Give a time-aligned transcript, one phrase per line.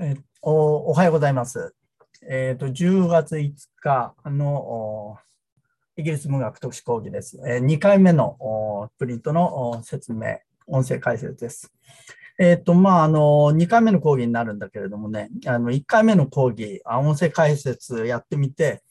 [0.00, 1.72] えおおはようございます。
[2.28, 5.16] え、ー、と、10月5日の
[5.96, 7.40] イギリス文学特殊講義です。
[7.46, 11.72] えー、2回目のプリントの説明、音声解説です。
[12.40, 18.82] えっ、ー、と、まあ、あの、2回目の講義になるんだけれどもね、あの、1回目の講義、音声解説やってみて、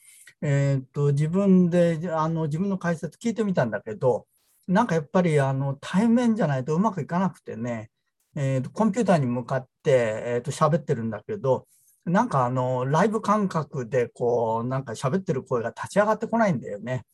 [0.42, 4.26] えっ、と、自分で、あの、自分の解説聞いてみたんだけど、
[4.70, 7.92] なんかやっぱり、あの、対面じゃないとうまくいかなくてね、
[8.36, 11.68] えーと、コンピューターに向かって、えーと、喋ってるんだけど、
[12.06, 17.06] なんかあの、ライブ感覚でこう、なんか喋ってる声が立ち上がってこないんだよね。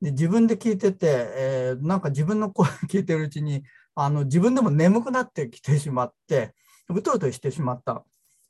[0.00, 3.62] で、自分で聞いてて、えー、なんか自分の声聞いてるうちに、
[3.94, 6.54] あの、自分でも眠くなってきてしまって、
[6.90, 8.04] うとうとしてしまった。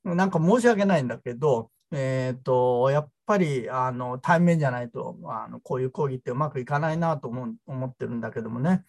[0.04, 8.84] なんか申し訳ないんだけど、えっ、ー、と、やっぱり、あの、対面じゃないと、あの、こういう講義ってうまくいかないなと思思ってるんだけどもね。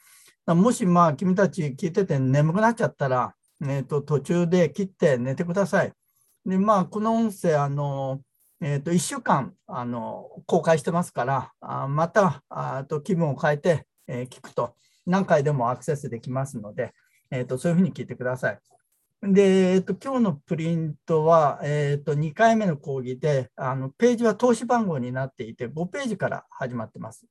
[0.55, 5.91] もしまあ君たち聞いてて眠くなっちゃったら、えー、と途中で切って寝てください。
[6.45, 8.21] でまあこの音声あの、
[8.61, 16.93] えー、と1週間あの公開してますからあまたあと気分を変えて、えー、聞くと何回でもアクセスできますので、
[17.29, 18.59] えー、とそういうふうに聞いてください。
[19.21, 27.25] で、えー、と今日のプリントは、えー、と2回目の講義であのページは投資番号になっていて5ページから始まってます。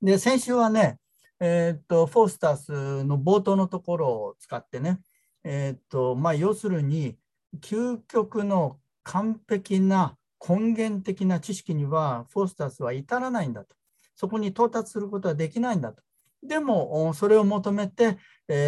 [0.00, 0.98] で先週はね
[1.40, 5.00] えーと、フォースタースの冒頭のところを使ってね、
[5.42, 7.16] えーとまあ、要するに
[7.60, 10.16] 究極の完璧な
[10.46, 13.74] 根源的な知識にはフォースタースは至らないんだと。
[14.14, 16.02] そこに到達することはできないんだと。
[16.42, 18.18] でも、それを求めて、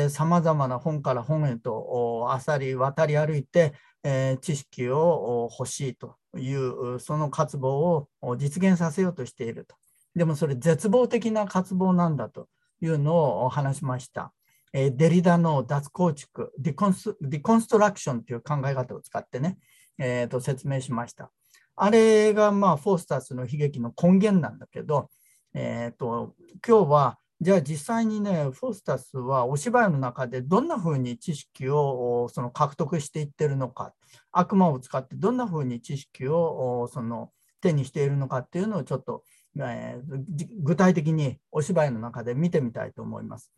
[0.08, 9.76] さまざまな本から本へとあさり渡り歩いて、えー、知識を欲しいという、その渇望を実現させようとしていると。
[10.14, 12.48] でもそれ絶望的な渇望なんだと。
[12.86, 14.32] いうのを話しました。
[14.72, 19.58] えデリダの脱構築ディコンス、ディコンストラクションという考え方を使ってね、
[19.98, 21.30] えー、と説明しました。
[21.76, 25.10] あれが、まあ、フォースタースの悲劇の根源なんだけど、
[25.54, 26.34] えーと、
[26.66, 33.94] 今日はじゃあ実際にね、フォースタスはお芝居の中でどんなふうに知識をその獲得していってるのか、
[34.30, 39.24] 悪魔を使ってどんなふうに知識をその手にしているのかっていうのをちょっと
[39.54, 43.52] 具体的にお芝居の中で見てみたいと思います。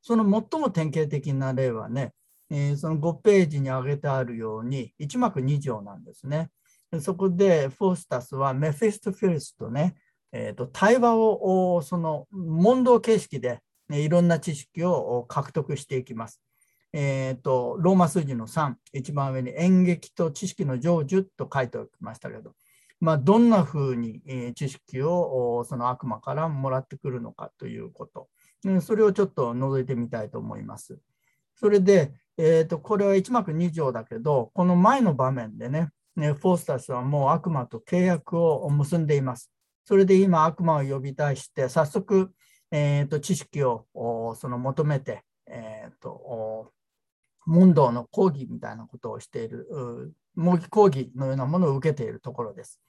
[0.00, 2.12] その最も典型的な例はね、
[2.76, 6.50] その5ページに挙げてあるように1幕2条なんですね。
[7.00, 9.96] そこでフォースタスはメフィストフィルスとね、
[10.32, 16.40] えー、と対話をその問答形式で、ね、いろんな知識を獲得していきます。
[16.92, 22.54] えーと、ローマ数字の3、一番上に演劇と知識の成就と書いておきましたけど、
[23.00, 24.22] まあ、どんなふうに、
[24.54, 28.28] 知識をその悪魔からもらってくるのかということ、
[28.80, 30.98] それをちょっと覗いてみたいと思います。
[31.54, 39.50] それで、えーと、これは1幕2条だけど、この前の場面でね、ねフォースタスはもう悪魔と契約を結んでいます。
[39.84, 42.32] それで今、悪魔を呼び出して、早速、
[42.70, 43.86] えーと、知識を
[44.36, 46.72] その求めて、えーと、
[47.46, 49.66] 問答の講義みたいなことをしている、
[50.34, 52.80] 模擬講義のようなものを受けているところです。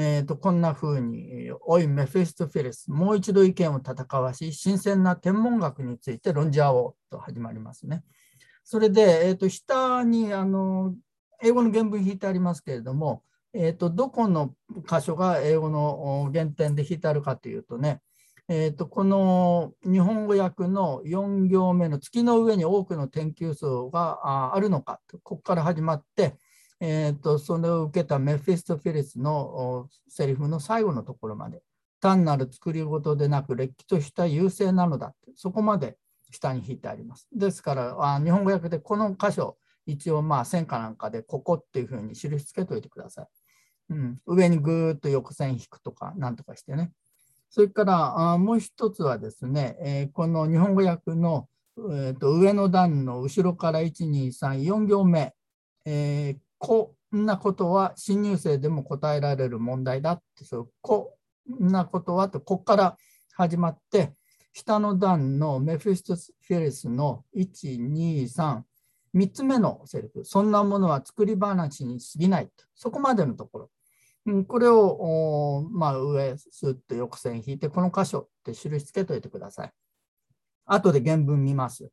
[0.00, 8.04] えーと、こんな風に、おいメフィストフィレス、もう一度意見を戦わし、新鮮な天文学について論じ合おうと始まりますね。
[8.62, 10.94] それで、えーと、下にあの
[11.42, 14.54] 英語の原文引いてありますけれども、えーと、どこの
[14.88, 18.00] 箇所が英語の原点で引いてあるかというとね、
[18.46, 26.36] えー、とこの日本語訳の4行目の月の上に多くの天球層があるのかとここから始まって、
[26.80, 31.62] えーと、それを受けたメフィストフィリスのセリフの最後のところまで
[32.00, 35.96] 単なる作り事でなくれっきとした優勢なのだってそこまで
[36.30, 37.26] 下に引いてあります。
[37.32, 39.56] ですからあ日本語訳でこの箇所
[39.86, 43.26] 一応まあ線かなんかでここっていうふうに印つけといてください。
[43.90, 46.92] うん、上にぐーっと横線引くとかなんとかしてね。
[47.50, 51.48] それからあもう一つはですね、えー、この日本語訳の、
[51.78, 55.34] えーと、上の段の後ろから1、2、3、4行目、
[55.86, 61.14] えー、こんなことは新入生でも答えられる問題だって、そうこ
[61.60, 62.96] んなことはと、ここから
[63.34, 64.12] 始まって、
[64.52, 68.62] 下の段のメフィストフィリスの1、2、3、
[69.14, 72.48] 3つ目のセリフ、そんなものは作り話に過ぎない。
[72.74, 73.70] そこまでのところ。
[74.46, 79.72] これを、まあ、上、スッと横線引いて、この箇所って印つけといてください。
[80.66, 81.90] 後で原文見ます。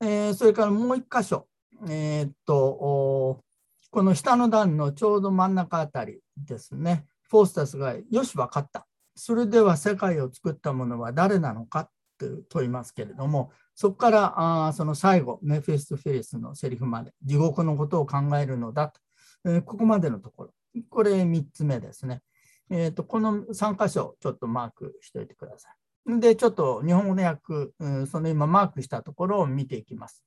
[0.00, 1.46] えー、それからもう一箇所。
[1.88, 3.42] えー、っと、
[3.90, 8.86] この下の段のちょうど真ん中あたりですね、フォースタスがよし分かった。
[9.16, 19.00] それでは世界を作ったものは誰なのかと問いますけれども、そこからあその最後、メフィスト・フィリスのセリフまで、地獄のことを考えるのだと、
[19.44, 20.50] えー、ここまでのところ、
[20.88, 22.22] これ3つ目ですね。
[22.70, 25.70] えーと、この3箇所、ちょっとマークしておいてくださ
[26.06, 26.20] い。
[26.20, 30.24] で、ちょっと日本語の訳、うん、その今マークしたところを見ていきます。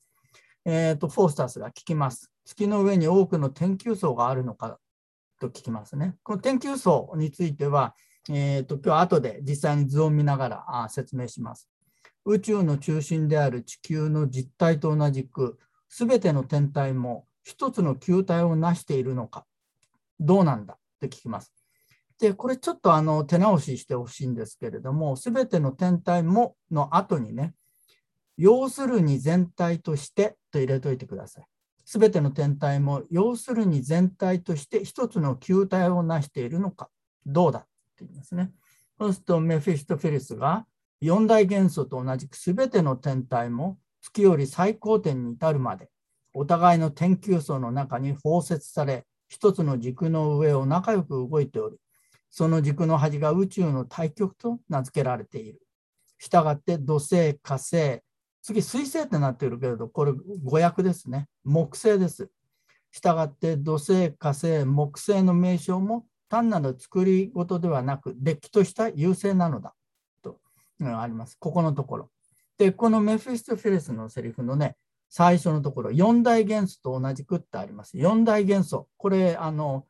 [0.65, 2.32] えーと、フォースタスが聞きます。
[2.45, 4.79] 月の上に多くの天球層があるのか
[5.39, 6.15] と聞きますね。
[6.23, 7.95] この天球層については、
[8.29, 11.69] えーと、今日後で実際に図を見ながらあ説明します。
[12.25, 15.59] 宇宙の中心である地球の実体と同じく、
[15.89, 19.45] すべての天体も一つの球体を成しているのか、
[20.19, 21.53] どうなんだって聞きます。
[22.19, 27.53] で、これちょっとあの手直ししてほしいんですけれども、すべての天体もの後にね、
[28.37, 31.45] 要するに全体としてと入れといてください。
[31.85, 36.89] すべての天体も要するに全体として一つの球体を成しているのか、
[37.25, 37.62] どうだっ
[37.97, 38.51] て言いますね。
[38.97, 40.65] そうするとメフィストフェリスが
[41.01, 45.89] 四大元素と同じくすべての天体も月より最高点に至るまで
[46.33, 51.77] お互いの天球層の中に包摂され一つの軸の上を仲良く動いており
[52.29, 55.59] その軸の端が宇宙の対極と名付けられている。
[56.18, 58.00] したがって土星、火星、
[58.43, 60.11] 次、水星ってなってるけれど、これ
[60.43, 61.27] 誤訳ですね。
[61.45, 62.29] 木星です。
[62.91, 69.73] したがって土星、火星、木星の名称も単なる作り事ではなく、れっきとした優勢なのだ
[70.21, 70.39] と
[70.79, 71.37] あります。
[71.39, 72.11] ここのところ。
[72.57, 74.75] で、このメフィストフィレスのセリフのね、
[75.09, 77.97] 最初のところ、4大元素と同じくってあります。
[77.97, 78.89] 4大元素。
[78.97, 79.85] これ、あの、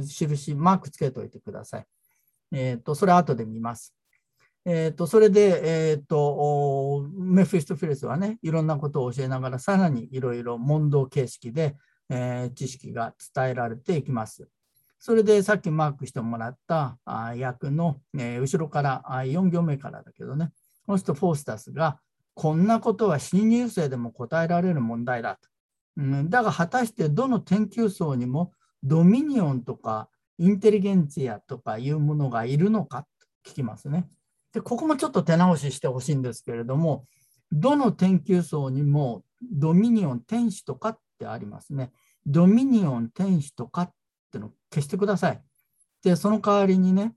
[0.00, 1.86] 印、マークつけておいてください。
[2.52, 3.94] えっ、ー、と、それ後で見ます。
[4.66, 11.76] えーと、それで、えーと、メフィスト・フィレスはね、いろんなことを教えながら、さらにいろいろ問答形式で、
[12.08, 14.48] えー、知識が伝えられていきます。
[14.98, 16.98] それでさっきマークしてもらった
[17.36, 20.50] 役の、えー、後ろからあ4行目からだけどね、
[20.86, 22.00] そうするとフォースタスが、
[22.34, 25.48] こんなことは新入生でも答えられる問題だと。
[25.98, 28.52] うん、だが果たしてどの研究層にも
[28.82, 30.08] ドミニオンとか
[30.38, 33.06] インテリゲンツィアとかいうものがいるのか
[33.44, 34.08] と聞きますね。
[34.54, 37.06] で、ここもちょっと手直ししてほしいんですけれども、
[37.50, 41.92] どの天球層にもドミニオン天使とかってありますね。
[42.24, 43.92] ドミニオン天使とかっ
[44.32, 45.42] てのを消してください。
[46.02, 47.14] で、その代わりにね、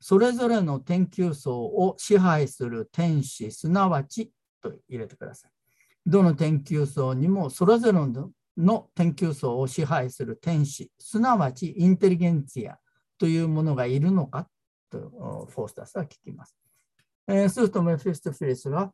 [0.00, 4.32] それぞれの天球層を支配する天使、すなわち
[4.62, 5.50] と入れてください。
[6.06, 7.98] どの天球層にもそれぞれ
[8.56, 12.78] の天球層を支配する天使、すなわちインテリゲンツィア
[13.18, 14.48] というものがいるのか
[14.90, 16.56] とフォースタスは聞きます。
[17.28, 18.90] えー、するとメフィスト・フィリスが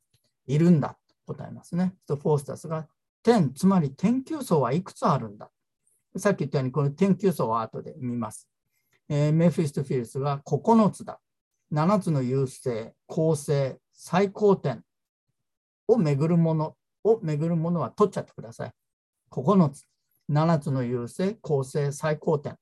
[0.47, 1.95] いるんだと答えますね。
[2.07, 2.89] フォースタスが
[3.23, 5.51] 天、つまり天球層はいくつあるんだ
[6.17, 8.49] さっき言ったようにこの天球層は後で見ます。
[9.09, 11.21] えー、メフィスト・フィリスが9つだ。
[11.73, 14.83] 7つの優勢、構成、最高点
[15.89, 18.73] を巡るものを巡るものは取っちゃってください。
[19.31, 19.87] 9つ。
[20.31, 22.57] 7つの優勢、構成、最高点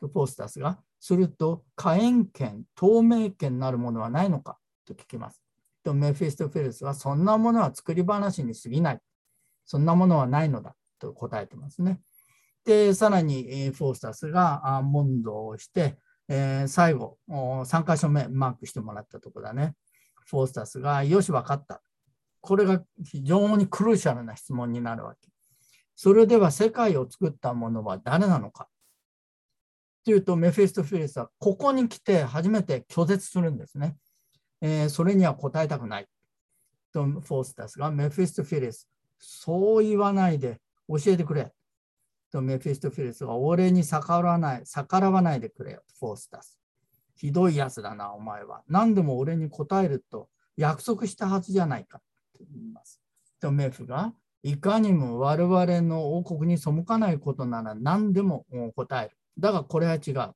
[0.00, 0.08] と。
[0.08, 5.42] フォースタスが、すると、火炎権、透明権なるものはないのかと聞きます。
[5.84, 9.00] とメフィストフェルスはそんなものは作り話に過ぎない。
[9.64, 12.00] そんなものはないのだと答えてますね。
[12.64, 15.96] で、さらにフォースタスが問答をして、
[16.28, 19.74] えー、最後、3箇所目マークしてもらったとこだね。
[20.26, 21.82] フォースタスが、よし、分かった。
[22.40, 25.30] これが非常にクルーシャルな質問になるわけ。
[25.96, 28.68] それでは世界を作ったものは誰なのか
[30.04, 33.96] というと、メフィスト・フィリスはここに来て初めて拒絶するんですね。
[34.60, 36.06] えー、それには答えたくない。
[36.92, 38.88] とフォースタスがメフィスト・フィリス、
[39.18, 41.52] そう言わないで教えてくれ。
[42.30, 46.58] とメフィスト・フィリスが俺に逆らわない逆らわないでくれよ、フォースタス。
[47.14, 48.62] ひどいやつだな、お前は。
[48.68, 52.00] 何でも俺に答えると約束したはずじゃないか
[52.32, 53.00] と言います。
[53.40, 54.12] とメフが、
[54.42, 58.46] いかにも我々の王国に背かないことなら何でも
[58.76, 59.16] 答える。
[59.38, 60.34] だがこれは違う。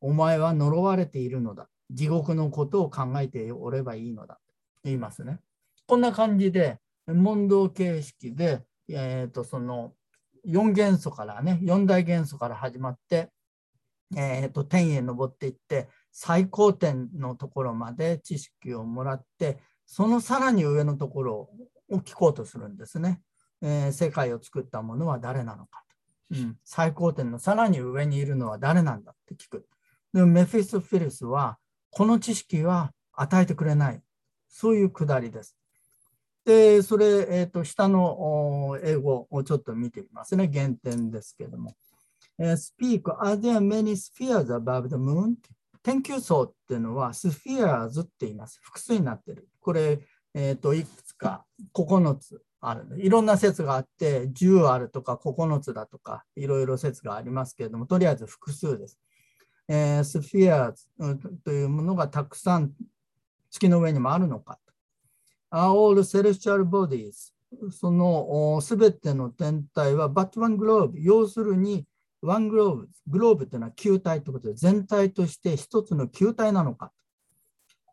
[0.00, 1.68] お前は呪われているのだ。
[1.90, 4.40] 地獄のことを考えておればいいのだと
[4.84, 5.40] 言いますね。
[5.86, 9.92] こんな感じで問答形式で、えー、とその
[10.46, 13.30] 4元素からね4大元素から始まって、
[14.16, 21.34] えー、と天へ登っていって最高点のところまで知識をもらってそのさらに上のところ
[21.90, 23.20] を聞こうとするんですね。
[23.62, 25.84] えー、世界を作ったものは誰なのか、
[26.30, 29.66] うん、最高点のさらに上にいるのは誰なんだって聞く。
[30.12, 31.58] でメフィス・フィリスは
[31.94, 34.02] この知識は与えてくれない。
[34.48, 35.56] そういうくだりです。
[36.44, 40.50] で、それ、えー、と下の英語をちょっと見てみますね。
[40.52, 41.74] 原点ですけども。
[42.38, 45.36] Speak, are there many spheres above the moon?
[45.84, 48.58] 天球層っていうのはスフィアーズって言います。
[48.60, 49.48] 複数になってる。
[49.60, 50.00] これ、
[50.34, 58.98] えー、といくつか9つあるいろんな説があって10あるとか9つだとかいろいろ説がありますけれどもとりあえず複数です。
[59.68, 60.74] えー、スフィア
[61.44, 62.72] というものがたくさん
[63.50, 64.58] 月の上にもあるのか。
[65.50, 67.32] All celestial bodies
[67.70, 71.86] そのすべての天体は but one globe 要するに
[72.20, 76.92] one globe グローブというのは球体ということで全体として一つの球体なのか。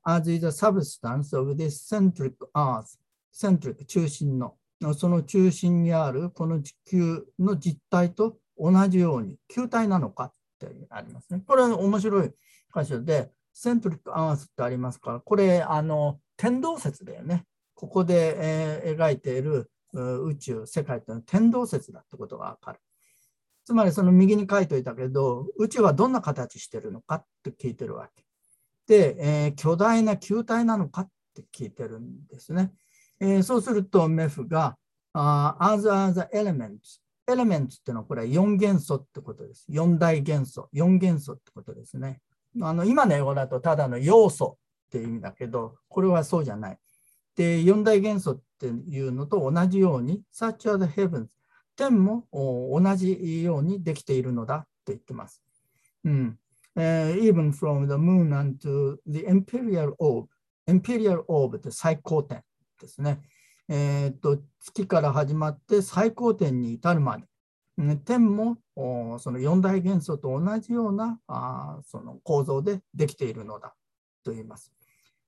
[0.03, 2.97] as is a substance of this centric earth
[3.31, 4.55] centric 中心の。
[4.95, 10.33] その中心にあるこの地球の実体と同じように球体なのか
[10.65, 11.41] ってありますね。
[11.45, 12.31] これは面白い
[12.73, 17.45] 箇所で、セントリックアースってありますから、これ、あの、天動説だよね。
[17.75, 18.35] ここで、
[18.83, 22.79] えー、描いている宇宙、世界というのは天動説だってことがわかる。
[23.65, 28.23] つまりその右に書いといたけど、宇宙はどんな形してるのかって聞いてるわけ。
[28.87, 32.71] で、えー、巨大な球体なのかって聞いてるんですね。
[33.19, 34.77] えー、そうすると、メフが、
[35.13, 37.01] uh, as are the elements.
[37.33, 39.65] Elements っていうのはこれは4元素ってことです。
[39.69, 42.21] 4大元素、4元素ってことですね。
[42.61, 44.57] あの今の英語だとただの要素
[44.87, 46.77] っていう意味だけど、これはそうじゃない。
[47.35, 51.27] で、4大元素っていうのと同じように、such are the heavens。
[51.75, 55.41] 天も同じようにできているのだって言ってます。
[56.03, 56.37] うん。
[56.75, 60.27] Uh, even from the moon unto the imperial orb。
[60.67, 62.43] imperial orb って最高点
[62.79, 63.21] ですね。
[63.73, 73.73] えー、と月から始まって最高点に至るまで、点もその四大元素と同じようなあその構造でできているのだ
[74.25, 74.73] と言います。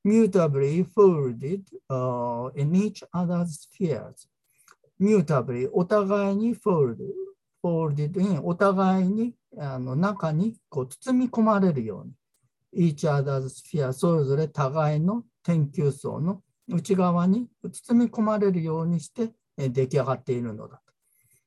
[0.05, 4.27] mutably folded、uh, in each other's spheres.
[4.99, 6.97] Mutably お互いに fold
[7.63, 12.93] folded in お互いにあの中にこう包み込まれるように。
[12.93, 20.83] Each other's sphere それぞれ互いの天球層の内側に包み込まれるようにして出来上がっているのだと。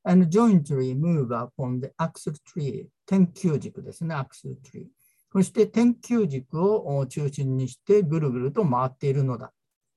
[0.09, 4.87] And jointly move upon the axle tree 天球軸ですね、アクセルトリー。
[5.33, 9.53] そして天球軸を中心にしてぐるぐると回っているのだ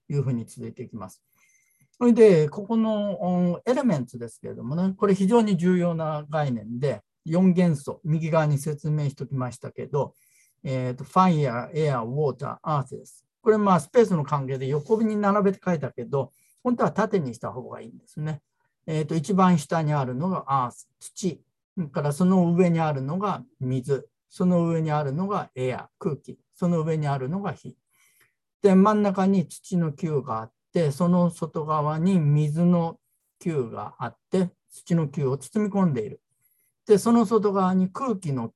[0.08, 1.22] というふうに続いていきます。
[1.98, 10.16] それで、ここのエレメンツですけれどもね、これ非常に重要な概念で、4元素、右側に説明しておきましたけど、
[10.64, 13.26] えーと、Fire, Air, Water, Earth です。
[13.42, 16.32] これまあスペースの関係で横に並べて書いたけど、
[16.64, 18.42] 本当は縦にした方がいいんですね。
[18.86, 21.42] えー、と一番下にあるのがアース、土。
[21.88, 24.10] からその上にあるのが水。
[24.30, 26.38] その上にあるのがエア、空気。
[26.54, 27.76] その上にあるのが火。
[28.62, 33.00] で、真ん中に土の球があって、その外側に水の
[33.40, 36.22] 球があって、土の球を包み込んでいる。
[36.86, 38.54] で、その外側に空気の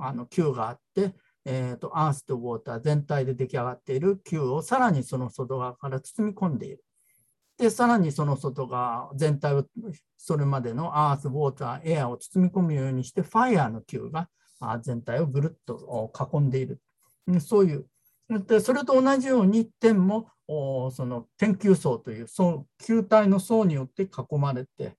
[0.00, 1.14] あの球があって、
[1.50, 6.84] えーと、アースとウォーター全体で出来上がっている球をさらにその外側から包み込んでいる。
[7.56, 9.64] で、さらにその外側全体を
[10.18, 14.28] それまでのアース、ウォーター、エアを包み込むようにして、ファイヤーの球が
[14.82, 16.80] 全体をぐるっと囲んでいる。
[17.40, 17.86] そういう。
[18.46, 22.26] でそれと同じように天もその天球層という
[22.78, 24.98] 球体の層によって囲まれて、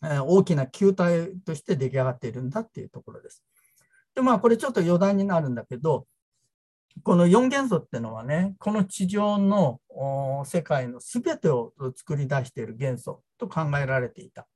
[0.00, 3.42] 大きな球体として出来上がっているんだっていうところです。
[4.16, 6.06] で、まあ、これちょっと余談になるんだけど、
[7.02, 9.80] この4元素ってのはね、この地上の
[10.44, 14.48] 世界の全てを作り出している元素と考えられていた。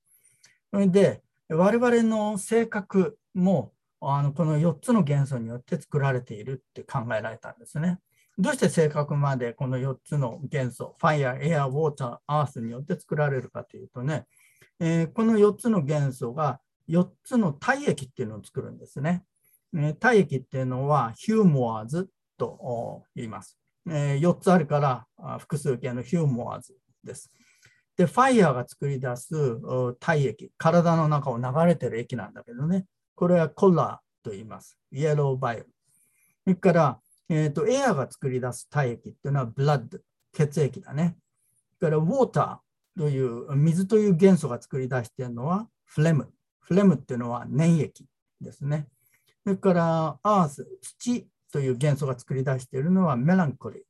[0.72, 7.98] それで、我々の性格もあのこの4つの元素によって作られているって考えられたんですね。
[8.38, 14.24] どうして性格までこの4つの元素、Fire、Air、Water、Earth によって作られるかというとね、
[14.78, 19.24] えー、この4つの元素が4つの体液っていうのを作るんですね。
[19.98, 23.56] 体液っていうのはヒューモアーズと言います。
[23.86, 24.80] 4つあるか
[25.18, 27.30] ら複数形のヒューモアーズです。
[27.96, 29.34] で、ファイヤーが作り出す
[30.00, 34.78] 体液、体の中を流れてる液なんだけどね、これはコラーと言います。
[34.90, 35.64] イエローバイオ。
[35.64, 35.66] そ
[36.46, 39.98] れから、えーと、エアが作り出す体液っていうのはブラッド、
[40.32, 41.16] 血液だね。
[41.78, 46.32] それからウォーターという水という元素が作り出しているのはフレム。
[46.60, 48.04] フレムっていうのは粘液
[48.40, 48.88] ですね。
[49.50, 53.82] それからアース、土という元素が作り出しているのはメランコリー。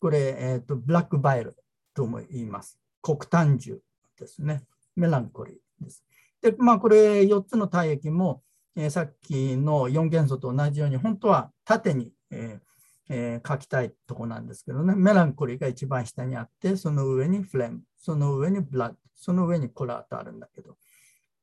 [0.00, 1.54] これ、えーと、ブラックバイル
[1.92, 2.78] とも言います。
[3.02, 3.82] 黒炭樹
[4.18, 4.62] ですね。
[4.96, 6.02] メランコリーです。
[6.40, 8.42] で、まあ、これ4つの体液も、
[8.76, 20.78] えー、さっきの4元素と同じように、本当は縦に、えーえー、書きたいとこなんですけどね、メランコリーが一番下にあって、その上にフレーム、その上にブラッド、その上にコラーとあるんだけど、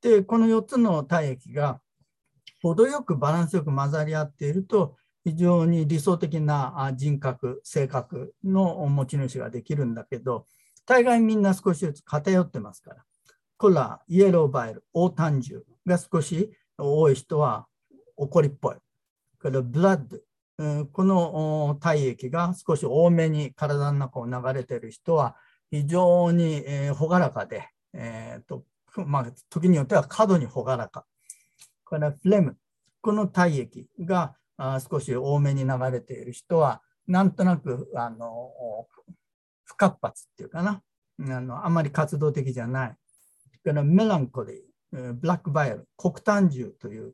[0.02, 1.80] で、この4つの体液が
[2.62, 10.48] 程よくバランスよく混ざり合っていると、非常に理想的な人格、性格の持ち主ができるんだけど、
[10.86, 13.04] 大概みんな少しずつ偏ってますから。
[13.58, 17.68] コラ、イエローバイル、オータンジュが少し多い人は
[18.18, 18.76] 怒りっぽい。
[19.40, 20.02] これブラッ
[20.58, 25.36] ド、この体液が少し多めに体の中を流れている人は
[25.70, 26.64] 非常に
[27.00, 28.64] 朗らかで、えーと
[29.06, 31.06] まあ、時によっては過度に朗らか。
[31.92, 32.56] これはフレム、
[33.02, 34.34] この体液が
[34.90, 38.88] 少し多めに流れている人は、なんとなくあの
[39.66, 40.82] 不活発っていうかな
[41.20, 42.96] あの、あまり活動的じゃない。
[43.66, 47.14] このメランコリー、ブラックバイル、黒炭獣という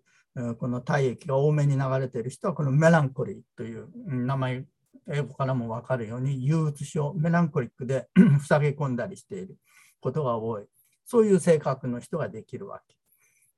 [0.59, 4.63] この体液が多めに流れている人は、このメランコリーという名前、
[5.09, 8.09] 英語からも分かるように、憂鬱症、メランコリックで
[8.47, 9.57] 塞ぎ込んだりしている
[9.99, 10.65] ことが多い。
[11.03, 12.96] そういう性格の人ができるわけ。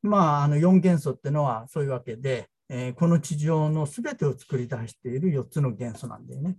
[0.01, 6.57] まあ、あの4元素っていうのはそういうわけで、えー、この地上の全てを作り出している4つの元素なんだよね。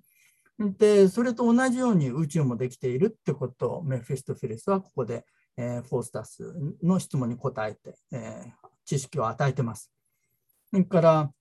[0.59, 5.25] で、それと同じように宇宙もできているってことをメフィストフィリスはここで、
[5.57, 8.53] えー、フォースタスの質問に答えて、えー、
[8.85, 9.91] 知識を与えてます。
[10.71, 11.33] それから、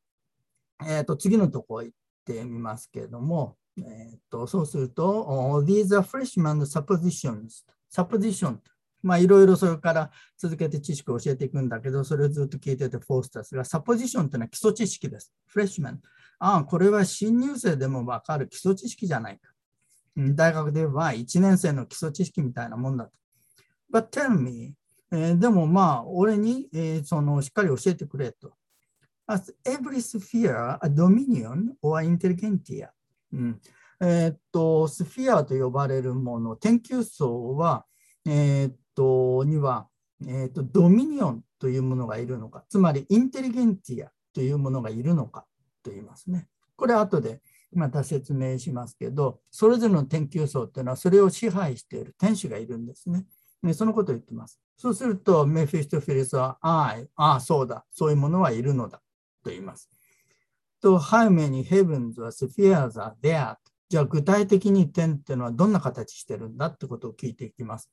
[0.88, 7.66] えーと、次のところ行ってみますけれども、えーと、そうすると、These are freshman suppositions.
[7.94, 8.58] supposition
[9.02, 15.34] まあいろいろそれから続けて知識を教えていくんだけど、それをずっと聞いててフォースタスが、サポジションというのは基礎知識です。
[15.48, 16.02] フレッシュマン。
[16.40, 19.52] ああ、これは新入生でもわかる基礎知識じゃないか。
[20.16, 23.12] 大学では1年生の基礎知識みたいなもんだと。
[23.92, 24.74] But tell me,
[25.12, 28.54] えー、でもまあ、俺に、えー、そのしっかり教えてくれと。
[29.28, 32.90] As every sphere a dominion or intelligentia、
[33.32, 33.62] うん
[34.02, 37.86] えー、っと、スフィアと呼ばれるもの、天球層は、
[38.26, 39.88] えー、とには、
[40.28, 45.46] えー、っとドミニオンというものがいるのか、つまりインテリゲンティアというものがいるのか
[45.84, 46.48] と言いますね。
[46.76, 47.42] これ後で
[47.74, 53.26] また説明しますけど、それぞれの天球層というのはそれを支配している天使がいるんですね。
[53.62, 54.60] ねそのことを言ってます。
[54.78, 59.02] そうすると、メフィストフィリスは、ああ、ああ、そうだ、そういうものはいるのだ
[59.44, 59.90] と言います。
[60.82, 63.58] と、背面に heavens は spheres are there
[63.90, 67.90] じゃあ具体的に点っていうのはどんな形してるんだってことを聞いていきます。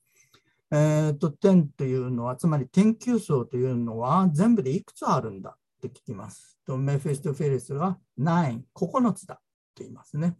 [0.71, 6.57] えーと、点というのは、つまり天球層というのは全部でいくつあるんだって聞きます。
[6.65, 9.35] とメフィストフェリスが9、9つだ
[9.73, 10.35] と言いますね。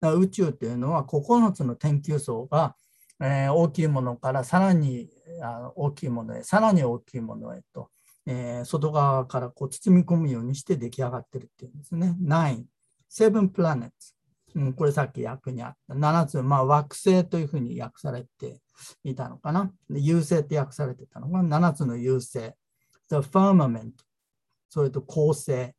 [0.00, 2.76] 宇宙というのは9つの天球層が、
[3.20, 5.10] えー、大きいものからさらに
[5.42, 7.90] あ大きいものへ、さらに大きいものへと、
[8.26, 12.16] えー、外側からこう包み込むようにして出来上がっているっていうんですね。
[12.22, 12.64] 9、
[13.10, 14.17] 7 planets。
[14.54, 15.94] うん、これさっき訳にあった。
[15.94, 18.60] 7つ、まあ、惑星というふうに訳されて
[19.04, 19.72] いたのかな。
[19.90, 22.52] 優星って訳されてたのが7つの優星。
[23.08, 23.92] The firmament、
[24.68, 25.72] それと恒星、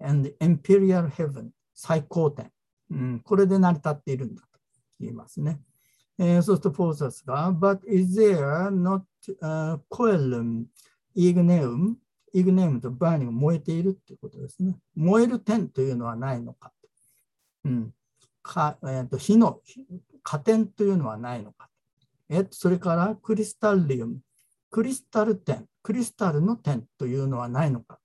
[0.00, 2.50] and the imperial heaven、最高点。
[2.90, 4.48] うん、これで成り立っているんだと
[5.00, 5.60] 言いますね。
[6.18, 9.02] えー、そうすると、フォーサスが、But is there not、
[9.40, 10.66] uh, coelum
[11.16, 11.96] igneum?
[12.34, 14.76] イグネームとバーニング燃えているということですね。
[14.96, 16.72] 燃える点というのはないのか。
[17.64, 17.94] うん、
[18.44, 19.60] か、えーと、火の
[20.22, 21.68] 加点というのはないのか。
[22.28, 24.20] えー、それからクリスタリウム、
[24.70, 27.98] クリスタル点、クリスタルの点というのはないのか。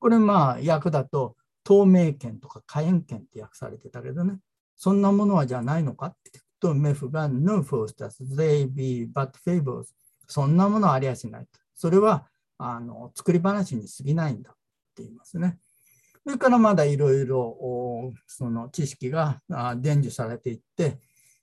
[0.00, 4.38] これまあ訳だと透明圏とか火炎圏って訳されてたけどね。
[4.76, 9.84] そんなものはじゃないのかって聞くとメフが No Faustus, they be but fables
[10.26, 11.60] そんなものはありやしないと。
[11.74, 12.26] それは
[12.58, 14.54] あの作り話に過ぎないんだっ
[14.94, 15.58] て言いますね。
[16.26, 19.40] それからまだいろいろその知識が
[19.76, 20.98] 伝授されていって、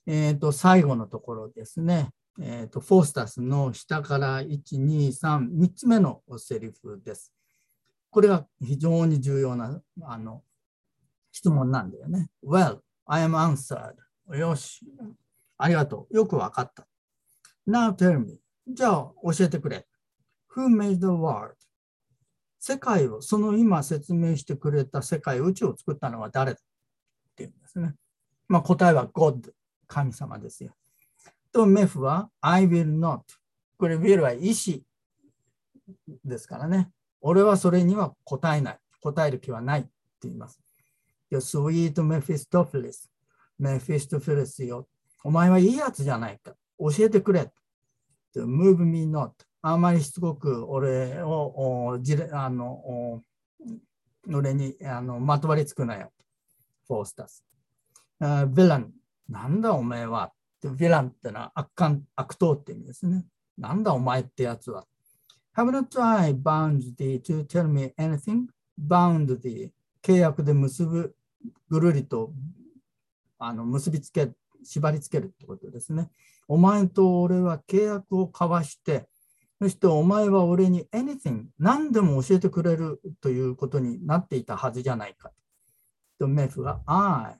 [0.06, 2.10] えー、と最後のところですね、
[2.41, 7.32] えー、とフォースタスの下から1、2、3、3つ目のセリフです。
[8.10, 10.43] これが非常に重要なあの
[11.32, 12.30] 質問なんだよね。
[12.46, 13.93] Well, I am answered.
[14.38, 14.86] よし、
[15.60, 16.13] ありがとう。
[16.13, 16.86] よくわかった。
[17.65, 18.38] Now tell me.
[18.67, 19.88] じゃあ教えてくれ。
[20.58, 21.56] Who made the world?
[22.65, 27.93] 世界を、その今説明してくれた世界、宇宙を作ったのは誰だっていうんですね。
[28.47, 29.52] まあ、答えは God、
[29.86, 30.71] 神様ですよ。
[31.52, 33.19] と、メフは I will not。
[33.78, 34.82] これ will は意志
[36.23, 36.89] ですからね。
[37.19, 38.80] 俺はそれには答えない。
[39.02, 39.89] 答える気はないって
[40.21, 40.62] 言います。
[41.34, 43.10] sweet Mephistopheles。
[43.60, 44.88] メフィストフェレスよ。
[45.26, 46.54] お前はいいやつじゃないか。
[46.80, 47.52] 教えてくれ。
[48.38, 49.32] move me not。
[49.65, 53.21] あまりしつこく俺をじれあの
[54.28, 56.12] 俺にあのまとわりつくなよ。
[56.86, 57.45] フォースタス。
[58.19, 58.91] ヴィラン、
[59.30, 60.34] なんだお前は。
[60.62, 63.26] ヴィランってのは悪感悪党って意味ですね。
[63.58, 64.86] なんだお前ってやつは。
[65.56, 68.47] Have not I bound thee to tell me anything?
[68.78, 69.71] bound thee
[70.02, 71.15] 契約で結ぶ
[71.69, 72.34] ぐるりと
[73.39, 74.30] あの結びつけ、
[74.62, 76.10] 縛りつけるってことですね。
[76.49, 79.08] お前と俺は契約を交わして、
[79.63, 85.32] そしてお前は俺に anything、何でも教えてくれるということになっていたはずじゃないか。
[86.19, 87.38] とメフが、I,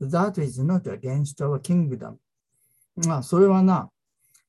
[0.00, 2.14] that is not against our kingdom.
[3.06, 3.90] まあ、それはな、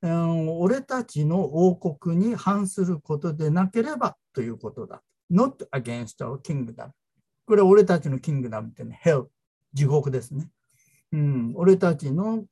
[0.04, 5.04] うん、俺たちの王国に反することでなければということだ。
[5.30, 6.92] not against our kingdom.
[7.46, 9.26] これ俺たちのキングダムってね、hell、
[9.74, 10.48] 地獄ですね。
[11.12, 12.46] うん、俺たちの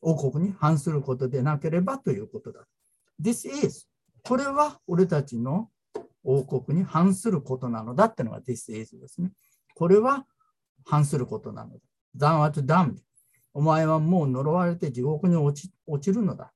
[0.00, 2.66] 王国に反することでなければということだ。
[3.20, 3.89] This is
[4.24, 5.68] これは俺たちの
[6.24, 9.32] 王国に反することなのだってのが This is ですね。
[9.74, 10.26] これは
[10.84, 11.80] 反することなのだ。
[12.16, 12.96] Thou art damned.
[13.52, 16.52] お前はもう呪われて地獄に落ち落ちるのだ。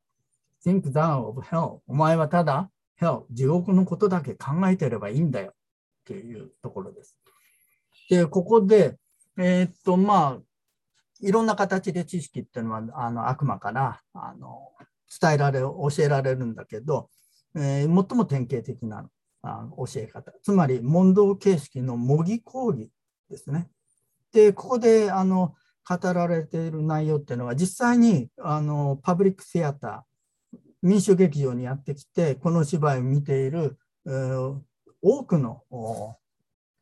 [0.65, 1.81] Think thou of hell.
[1.87, 5.51] お前はただ hell、地獄のことだけ考えてればいいんだよ。
[5.51, 5.55] っ
[6.05, 7.17] ていうところです。
[8.11, 8.99] で、ここで、
[9.39, 10.43] えー、っと、まあ、
[11.21, 14.73] いろんな形で知識っていうのはあの悪魔からあの
[15.21, 17.09] 伝えられ、教えられるんだけど、
[17.57, 19.09] えー、最も典型的な
[19.43, 22.91] あ教え方、つまり問答形式の模擬講義
[23.29, 23.69] ですね。
[24.33, 25.55] で、ここであの
[25.89, 34.61] 語られている内容っていうのは、実際にあのパブリックシアター、民主劇場にやってきて、この芝居を見ている、えー、
[35.03, 35.63] 多くの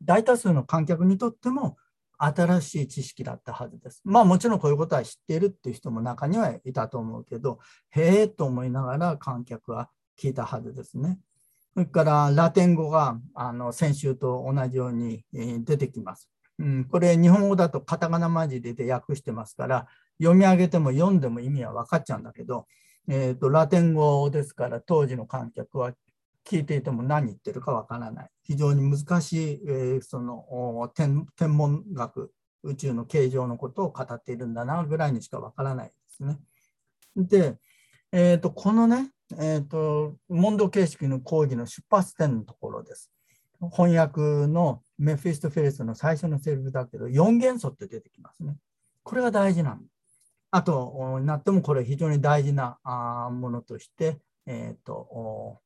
[0.01, 1.77] 大多数の観客にとっても
[2.17, 4.01] 新しい知識だったはずです。
[4.05, 7.59] まあもちろんこういうことは知っているっていう人も中にはいたと思うけど、
[7.91, 11.19] へえと思いながら観客は聞いたはずですね。
[11.73, 16.29] それからラテン語があの先週と同じように出てきます。
[16.59, 19.87] うん、これ日本語だとカタカナマジで訳してますから
[20.21, 22.67] 読み上げても読んでも意味は分かっちゃうんだけど、
[23.07, 25.93] えーとラテン語ですから当時の観客は
[26.45, 28.29] 聞いていても何言ってるかわからない。
[28.43, 36.37] 非常に難しい、えー、その天文学、宇宙の形状のことを語っているんだなぐらいにしかわからないですね。
[37.15, 37.57] で、
[38.11, 43.11] えーと、このね、えーと、問答形式の講義の出発点のところです。
[43.71, 48.57] 翻訳のメフィスト・フェレスの最初のセリフだけど、4元素って出てきますね。
[49.03, 49.81] これが大事なの。
[50.51, 52.77] あと、なってもこれ非常に大事な
[53.31, 55.59] ものとして、えーと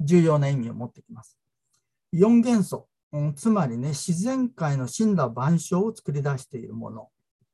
[0.00, 1.38] 重要な意味を持ってきます。
[2.14, 7.08] 4元素、うんつまりね、自然界の死んだ万象を作り出しているもの、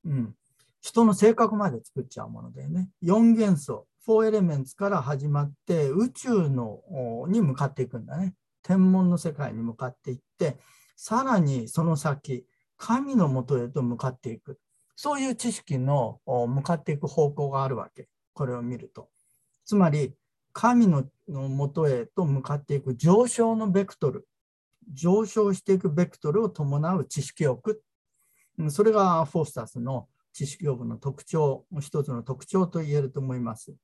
[0.05, 0.35] うん、
[0.81, 6.81] 人の性格まで作っちゃうものでね、4元素、4エレメンツから始まって宇宙の
[7.29, 8.35] に向かっていくんだね。
[8.63, 10.59] 天文の世界に向かっていって、
[10.97, 14.59] さらにその先、神のもとへと向かっていく。
[14.97, 18.09] そういう知識の向かっていく方向があるわけ。
[18.33, 19.09] これを見ると。
[19.65, 20.15] つまり、
[20.53, 24.29] 神のもとへと向かっていく上昇のベクトル、
[24.93, 27.83] 上昇していくベクトルを伴う知識欲、
[28.69, 33.75] それがフォースタスの知識欲の特徴、一つの特徴と言えると思います。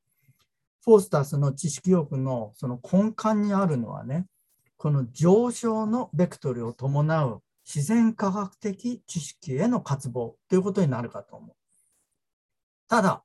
[0.84, 4.26] フォースタースの知識欲のその根幹にあるのはね、
[4.76, 11.56] この上昇のベクトルを伴う自然科学的知識への渇望ということになるかと思う。
[12.88, 13.22] ただ、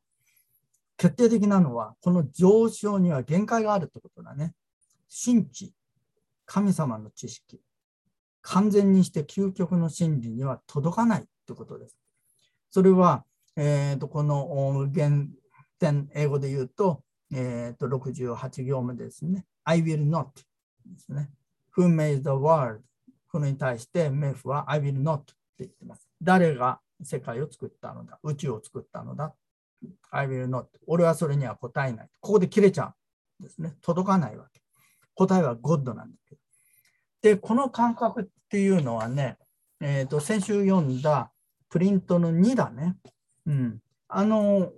[0.98, 4.54] 決定的なのは、この上昇には限界があるってことだね。
[5.26, 5.74] 神知、
[6.46, 7.62] 神様の知識、
[8.42, 11.98] 完全にして究極の真理には届かないってことです。
[12.70, 15.26] それは、えーと、この原
[15.80, 17.02] 点、英語で言うと、
[17.34, 19.46] えーと、68行目ですね。
[19.64, 20.26] I will not
[20.86, 21.30] ですね。
[21.78, 22.82] Who made the world?
[23.32, 26.08] これに対してメフは I will not って言ってます。
[26.22, 28.20] 誰が世界を作ったのだ？
[28.24, 29.34] 宇宙を作ったのだ
[30.12, 30.66] ？I will not.
[30.88, 32.10] 俺はそれには答えない。
[32.22, 32.94] ここで切れちゃ
[33.40, 33.76] うんですね。
[33.82, 34.62] 届かないわけ。
[35.16, 36.42] 答えは God なんだけど。
[37.22, 39.38] で、この感覚っていうのはね、
[39.82, 41.32] えーと、先週読んだ
[41.70, 42.96] プリントの2だね。
[43.46, 43.80] うん。
[44.08, 44.72] あの、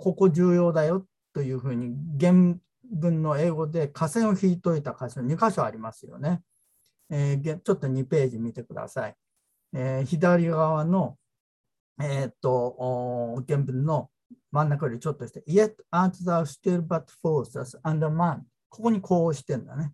[0.00, 2.32] ここ重要だよっというふうに原
[2.90, 6.40] 文の英語で下線を引いといた箇所2箇所ありますよね。
[7.10, 9.16] えー、ちょっと2ページ見てください。
[9.74, 11.18] えー、左側の、
[12.00, 14.10] えーと原文の
[14.50, 18.42] 真ん中よりちょっとして、Yet art thou still but forces and man.
[18.68, 19.92] ここにこうしてんだね。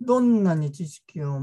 [0.00, 1.40] どんなに知識を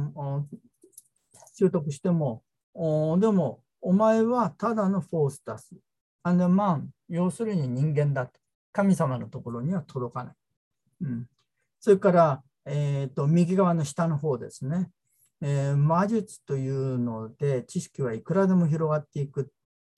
[1.54, 2.44] 習得しても、
[2.74, 2.80] で
[3.28, 5.76] も、お前はただのフォースタス。
[6.24, 6.88] and man。
[7.10, 8.40] 要するに人間だと。
[8.76, 10.36] 神様のところには届かない。
[11.02, 11.30] うん、
[11.80, 14.90] それから、えーと、右側の下の方ですね。
[15.42, 19.52] えー、魔術というので知識はいくらでも広がっていく。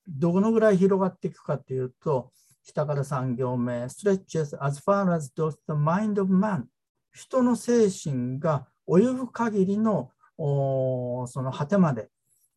[0.07, 2.31] どのぐらい広がっていくかというと、
[2.63, 6.65] 下から3行目、stretches as far as does the mind of man。
[7.11, 12.09] 人の精神が及ぶ限りのその果てまで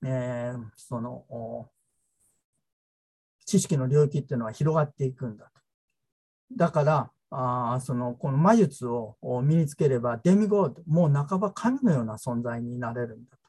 [0.03, 1.69] えー、その
[3.45, 5.50] 知識の領域っていうのは広がっていくんだ。
[6.57, 13.43] だから、あそのこの魔術を身につければデミゴード、もう半ば神のような存在になれるんだと。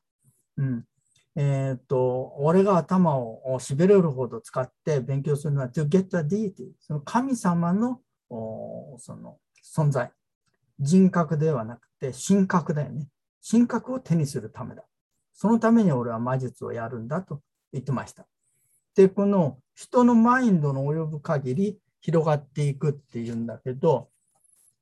[0.58, 0.86] うん
[1.36, 10.12] えー、っと俺が頭をしびれるほど使って勉強するのは to get a deity、その神様のその存在、
[10.80, 13.08] 人格ではなくて神格だよね。
[13.50, 14.84] 神格を手にするためだ。
[15.34, 17.42] そのために俺は魔術をやるんだと
[17.74, 18.28] 言ってました。
[18.96, 24.10] で、この人のマインドの及ぶ限り広がっていくっていうんだけど、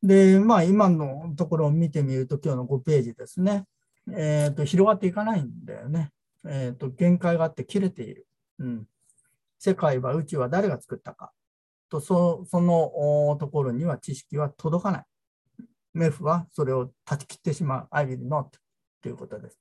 [0.01, 3.65] で、まあ今のところを見てみると今日の5ページですね。
[4.11, 6.11] えっ、ー、と、広がっていかないんだよね。
[6.45, 8.25] えっ、ー、と、限界があって切れている。
[8.59, 8.87] うん。
[9.59, 11.33] 世界は宇宙は誰が作ったか
[11.89, 15.03] とそそのところには知識は届かない。
[15.93, 17.87] メフはそれを断ち切ってしまう。
[17.91, 18.45] I will not
[19.01, 19.57] ということです。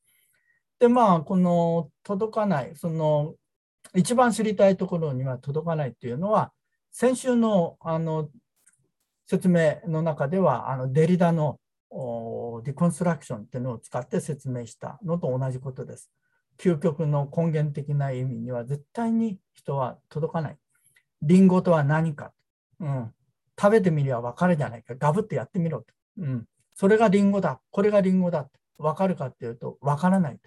[0.79, 3.35] で、まあ、この届かない、その
[3.95, 6.53] 一番知りたいところには届かないというのは、
[6.91, 8.31] 先週のあの
[9.27, 16.11] 説明の中では、あのデリダのディコンストラクションっていうのを使って説明したのと同じことです。
[16.59, 20.57] 究極の根源的な意味には絶対に人は届かない。
[21.23, 22.33] リンゴとは何か。
[22.81, 23.13] うん、
[23.61, 24.95] 食べてみりゃ分かるじゃないか。
[24.97, 25.87] ガブってやってみろと。
[26.19, 27.61] うん、それがリンゴだ。
[27.71, 28.49] これがリンゴだ。
[28.79, 30.39] 分かるかっていうと分からない。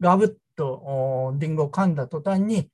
[0.00, 2.70] ガブッとリンゴを噛んだ途端に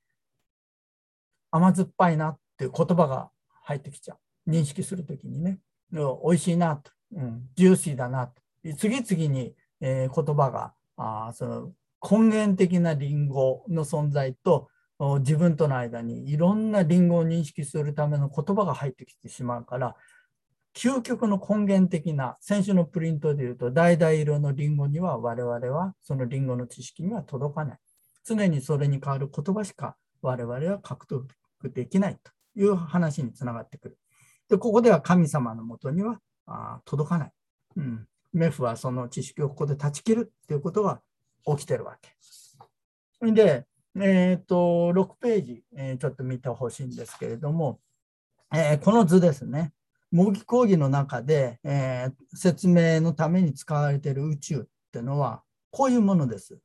[1.51, 3.31] 甘酸っぱいなっていう言葉が
[3.65, 4.51] 入ってきちゃう。
[4.51, 5.59] 認識するときにね。
[5.91, 6.91] 美味しいなと。
[7.15, 8.41] うん、ジューシーだなと。
[8.77, 11.73] 次々に、えー、言葉があその
[12.09, 14.69] 根源的なリンゴの存在と
[15.21, 19.97] 自分との間にいろんなリンゴを認識するための言葉が入ってきてしまうから
[20.75, 27.79] 究極の根源的な先週のプリントでいうと橙色のリンゴには我々はそのリンゴの知識には届かない
[28.25, 31.27] 常にそれに代わる言葉しか我々は獲得
[31.75, 33.99] できないという話につながってくる
[34.49, 37.33] でここでは神様のもとにはあ届かない、
[37.77, 41.01] うん、メフはその知識をここで断ち切るということが
[41.47, 43.67] 起きてるわけで
[44.01, 47.79] えっ、ー、と、6ページ、えー、ちょっと見てほしいんですけれども、
[48.55, 49.73] えー、この図ですね。
[50.11, 56.59] 模擬講義の中で、え説明のために使われている宇宙っていうのは、こういうものです。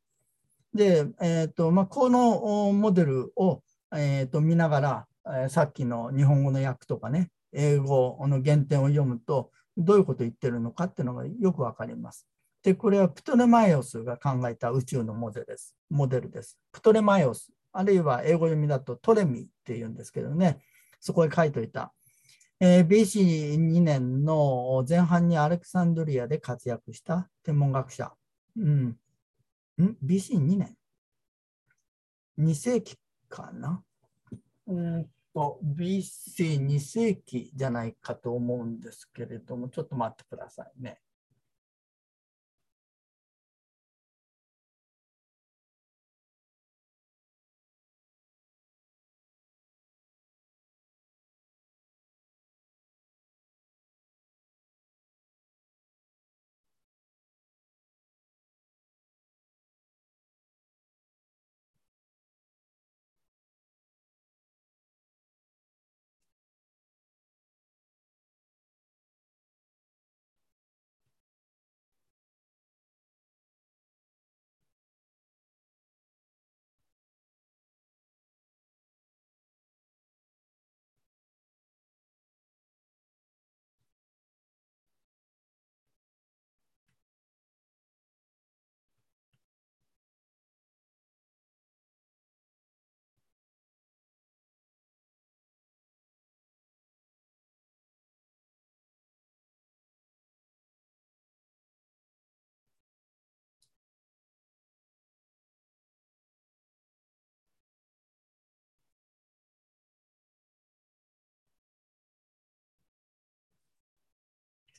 [0.74, 3.62] で、えーとまあ、このモデルを、
[3.96, 5.08] えーと見ながら、
[5.46, 12.28] えさっきの日本語の訳とかね、英語の原点を読むと、どういうことを言ってるのかっていうのがよくわかります。
[12.64, 15.76] で、これはプトレマイオスが考えた宇宙のモデルです。
[15.90, 16.58] モデルです。
[16.72, 20.60] プトレマイオス、あるいは英語読みだとトレミっていうんですけどね、
[21.00, 21.94] そこへ書いておいた。
[22.60, 28.12] えー、BC2 年の前半にアレクサンドリアで活躍した天文学者。
[28.58, 28.86] うん。
[28.88, 28.98] ん
[30.04, 30.76] ?BC2 年
[32.40, 32.98] ?2 世紀
[33.30, 33.84] かな？
[34.66, 41.00] うんと、BC2 世紀じゃないかと思うんですけれども、ちょっと待ってくださいね。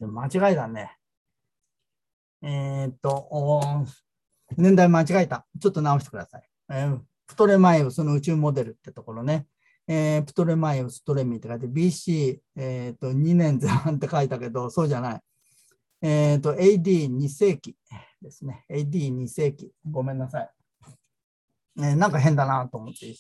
[0.07, 0.97] 間違いだね。
[2.43, 3.85] えー、っと、
[4.57, 5.47] 年代間違えた。
[5.61, 6.49] ちょっと直してください。
[6.71, 9.47] えー、プトレマイウスの宇宙モデルってところね。
[9.87, 15.21] えー、プトレマイウス、トレミって書いて BC、えー、と2年前半って書いたけど、そうじゃない。
[16.03, 17.75] えー、と AD2 世紀
[18.23, 18.65] ですね。
[18.71, 19.73] AD2 世紀。
[19.91, 20.51] ごめんなさい。
[21.79, 23.15] えー、なんか変だなと思って、えー、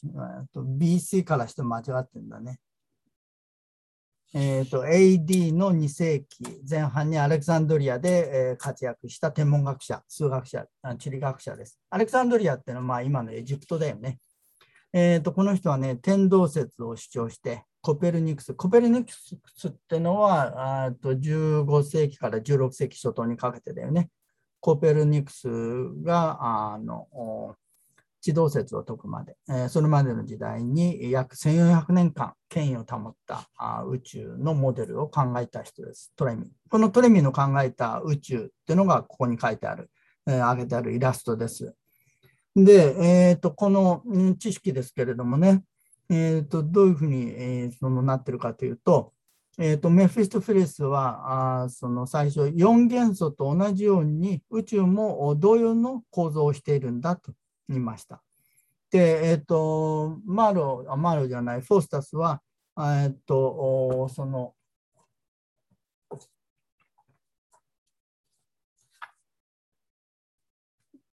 [0.52, 2.60] と BC からして間違ってんだね。
[4.34, 10.66] えーと、AD の2世紀前半にアレクサンドリアで、えー、活躍した天文学者、数学者、
[10.98, 11.80] 地理学者です。
[11.88, 14.18] アレクサンドリアっていうのはまあ今のエジプトだよね。
[14.92, 24.10] えーと、この人はね、天動説を主張して、コペルニクス、コペルニクスってのはあと15世紀から16世紀初頭にかけてだよね。
[24.60, 25.48] コペルニクス
[26.02, 27.06] があの
[28.20, 36.50] 地動説を解くまで、えー、それまでの時代に約1400年間権威を保ったあ宇宙のモデルを考えた人です、トレミ。
[36.68, 39.90] このトレミの考えた宇宙っていうのがここに書いてある、
[40.26, 41.74] えー、挙げてあるイラストです。
[42.57, 42.96] で、
[43.31, 44.02] えーと、この
[44.38, 45.62] 知識ですけれどもね、
[46.11, 49.12] えーと、どういうふうに、えー、そのなってるかというと、
[49.61, 57.33] えーと、メフィスト・フィリスはあその最初4元素と同じように宇宙も同様の構造をしているんだと
[57.68, 58.22] いました。
[58.90, 62.40] で、えっ、ー、と、マーロ、あマーロじゃない、フォースタスは、
[62.78, 64.54] えっ、ー、と、その、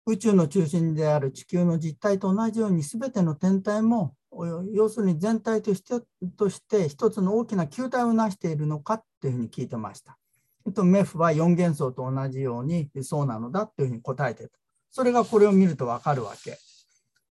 [0.08, 4.16] 宇宙の中心である地球の実態と同じように全ての天体も
[4.72, 6.06] 要するに全体として
[6.38, 10.18] として一つの大きな球体を成しているのかというふうに聞いてました。
[10.74, 14.60] とメフは4元素と同じようにそうなのだというふうに答えてた。
[14.96, 16.58] それがこれを見るとわかるわけ。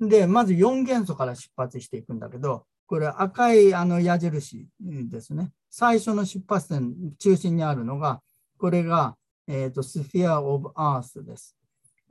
[0.06, 5.54] で、まず4元素から出発していくんだけど、これ赤いあの矢印ですね。
[5.70, 8.22] 最初の出発点、中心にあるのが、
[8.58, 9.16] これが、
[9.48, 11.56] えーと、スフィア・オブ・アースです。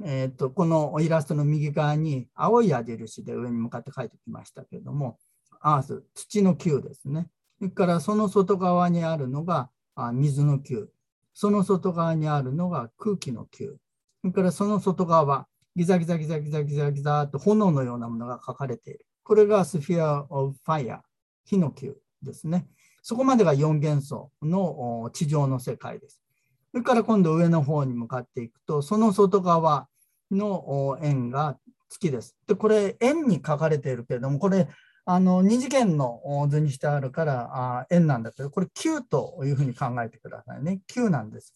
[0.03, 5.19] えーと、このイラストの右側に青い矢印で上に向かって書いてきましたけれども、
[5.61, 7.29] アース、土の球ですね。
[7.59, 10.89] それからその外側にあるのがあ水の球。
[11.35, 13.77] その外側にあるのが空気の球。
[14.25, 19.05] それからその外側、ギザギザギザギザギザギザと炎のようなものが書かれている。
[19.23, 21.03] これがスフィア・オブ・ファイア、
[21.45, 22.67] 火の球ですね。
[23.03, 26.23] そこまでが4元素の地上の世界です。
[26.71, 29.89] それから今度上の方に向かっていくと、その外側
[30.31, 31.59] の円が
[31.91, 32.35] 月です。
[32.47, 34.69] で、これ円に書かれているけれども、これ
[35.05, 40.81] あの2次元の図にしてあるから円なんだけど、これ9というふうに考えてくださいね。
[40.91, 41.53] 9なんです。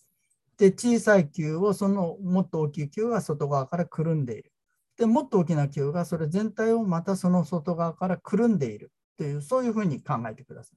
[0.59, 4.53] で、小さい球をそのもっと大きい球が外側からくるんでいる。
[4.97, 10.73] で、もっと大きな球がそれ全体をまたその外側からくるんでいるという、そういうふうに考えてくださ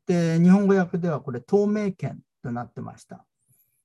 [0.08, 3.26] で、日本語訳ではこれ透明圏となってました。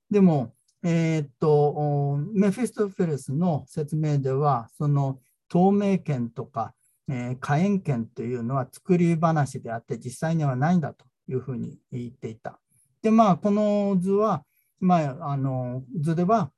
[0.09, 0.53] でも、
[0.83, 5.19] えー、っと、メフィストフェレスの説明では、その
[5.49, 6.73] 透明圏とか、
[7.09, 12.59] えー、火炎圏というのは作り話であって実際にはないんだというふうに言っていた。
[13.01, 14.43] で、まあ、この図は、
[14.79, 16.51] まあ、あの図では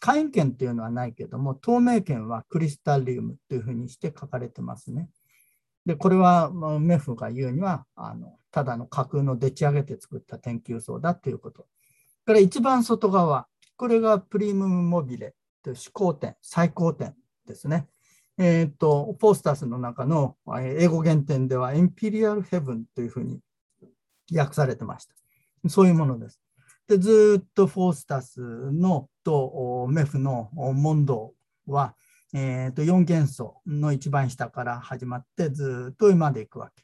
[0.00, 5.08] 火炎圏というのはないけども、透明圏はクリスタリウムというふうにして書かれてますね。
[5.88, 11.66] で、これはメフが言うには、あのただの架空のでち上げて作った天球層だということ。
[12.26, 17.14] から一番外側、これがプリムモビレという始皇点、最高点
[17.46, 17.86] ですね。
[18.36, 23.40] えっ、ー、と、ポスタスの中の英語原点ではエンピリアルヘブンというふうに
[24.30, 25.14] 訳されてました。
[25.70, 26.38] そういうものです。
[26.86, 31.32] でずっとフォースタスのとメフの問答
[31.66, 31.94] は、
[32.34, 36.82] えー、と4元素の一番下から始まってずっと上まで行くわけ。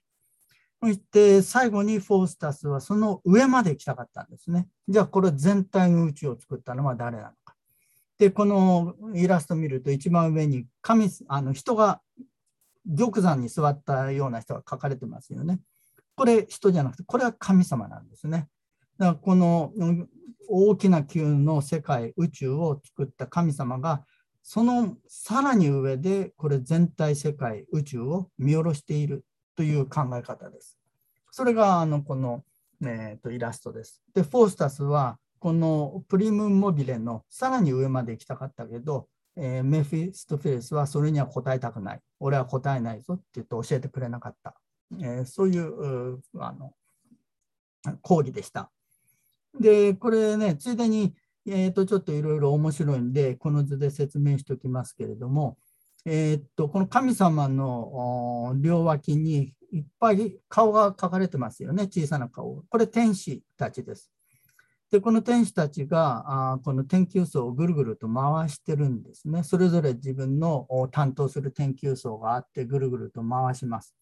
[0.83, 4.69] そして最後にフォースタスはその上まで行きたかったんですね。
[4.89, 7.55] じゃあこれ全体の宇宙を作ったのは誰なのか。
[8.19, 12.01] で、このイラスト見ると一番上に神あの人が
[12.87, 15.59] 玉山に座ったような人が書かれてますよね。
[16.17, 18.49] これ人じゃなくて、これは神様なんですね。
[18.99, 19.73] だからこの
[20.49, 24.05] 大きな球の世界、宇宙を作った神様が、
[24.47, 29.25] そのさらに上でこれ全体世界、宇宙を見下ろしている
[29.57, 30.79] という考え方です。
[31.31, 32.45] それがあのこの、
[32.85, 34.03] えー、とイラストです。
[34.15, 42.01] で、フォースタスはこのプリムモビレのさらに上まで行きたかったけど、えー、メフィストフィレスはそれには答えたくない。
[42.21, 44.55] 俺は答えないぞって言って教えてくれなかった。
[45.01, 46.75] えー、そういうあの
[48.03, 48.71] 講義でした。
[49.59, 51.15] で、これね、ついでに、
[51.47, 55.59] えー、とちょっといろいろ面白いんで、この図で説明しておきますけれども、
[56.07, 62.63] えー、っとこの神様の両脇にいっぱい顔が描かれてますよね、小さな顔。
[62.69, 64.11] これ天使たちです。
[64.91, 69.43] で、この天使たちがあこの天球層をぐるぐると回してるんですね。
[69.43, 73.95] それぞれ自分の担当する天球層があってぐるぐると回します。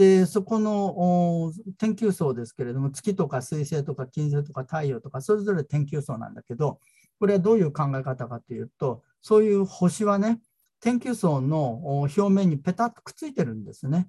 [0.00, 6.80] で、そこの天球層ですけれども、月とか水星とか金星とか太陽とか、それぞれ天球層なんだけど、
[7.18, 10.40] これはどういう考え方かというと、そういう星はね、
[10.80, 14.08] 天球層の表面にペタッとくっついてるんですね。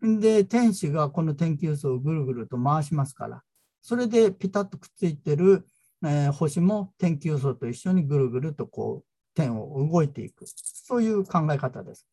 [0.00, 3.42] で、天使がこの天球層をぐるぐると回しますから、
[3.82, 5.66] それでピタッとくっついてる、
[6.04, 10.46] えー、星も天球層と一緒にぐるぐるとこう天を動いていく。
[10.46, 12.06] そういう考え方です。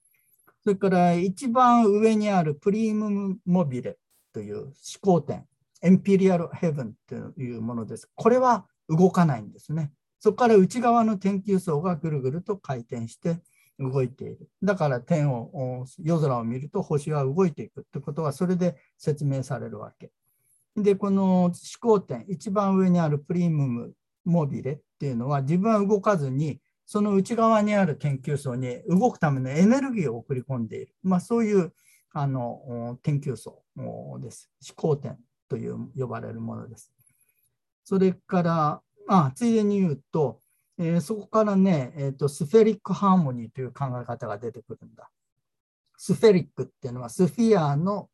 [0.65, 3.99] それから一番上にあるプリームモビレ
[4.33, 5.45] という思考点、
[5.83, 8.09] エンピリアルヘブンというものです。
[8.15, 9.91] これは動かないんですね。
[10.19, 13.37] そこから内側の天球層がぐるぐると回転して
[13.77, 14.49] 動いている。
[14.63, 20.09] だから天を、夜空を見ると星は動いていくってことはそれで説明されるわけ。
[20.75, 23.93] で、この思考点、一番上にあるプリムム
[24.25, 30.95] モビレっていうのは自分は動かずに、その内側にある研究層に動くためのエネルギーを送り込んでいる。
[31.03, 31.73] まあ、そういう
[32.13, 33.63] あの研究層
[34.19, 34.49] です。
[34.65, 35.17] 思考点
[35.49, 36.93] という呼ばれるものです。
[37.83, 40.39] それから、まあついでに言うと、
[40.77, 45.09] えー、そこからね、えーと、スフェリックハーモニーという考え方が出てくるんだ。
[45.97, 48.09] スフェリックっていうのはスフィアの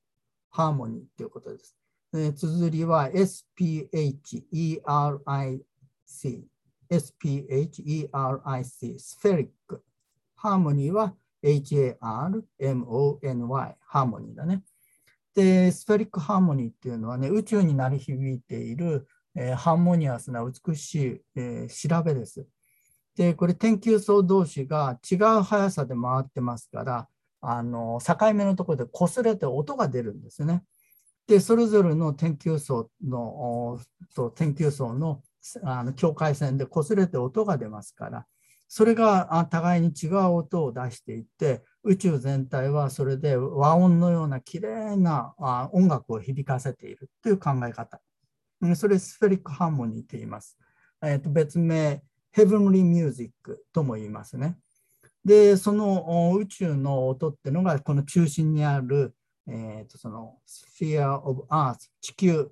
[0.49, 1.76] ハーモニーということです。
[2.13, 4.82] え綴りは SPHERIC。
[6.91, 9.81] SPHERIC、スフェリック。
[10.35, 14.63] ハーモニーは HARMONY、ハーモニーだね。
[15.33, 22.45] で、スフェリックハーモニーっていうのはね、宇宙に鳴り響いている、えー、ハーモニアスな美しい、えー、調べです。
[23.15, 27.07] で、これ、天球層同士が違う速さで回ってますから、
[27.43, 30.63] あの境目のところで擦れて音が出るんですね。
[31.27, 33.79] で、それぞれの天球層の、
[34.09, 35.23] そう天球層の
[35.63, 38.25] あの境界線で擦れて音が出ますから、
[38.67, 45.33] それが互いに違う音を出していって、宇宙全体はそれで和音のような綺麗な
[45.73, 47.99] 音楽を響かせているという考え方。
[48.75, 50.57] それスフェリックハーモニーと言います。
[51.03, 54.57] えー、と別名、ヘブンリーミュージックとも言いますね。
[55.25, 59.15] で、その宇宙の音っていうのが、この中心にある
[59.47, 62.49] えー、とそのスフィア・オブ・アース、地球、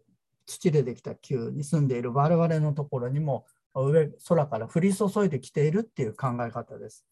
[0.50, 7.06] 土でできた球に住んでいる我々のところにも上空から降り注いできているっていう考え方です。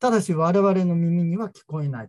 [0.00, 2.08] ただし我々の耳には聞こえない。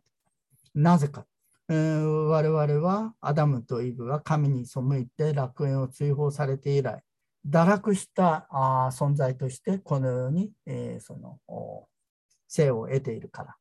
[0.73, 1.25] なぜか、
[1.69, 7.03] えー、我々はアダムとイブは神に背いて楽園を追放されて以来、
[7.47, 11.39] 堕落したあ存在としてこのように、えー、その
[12.47, 13.55] 生を得ているから。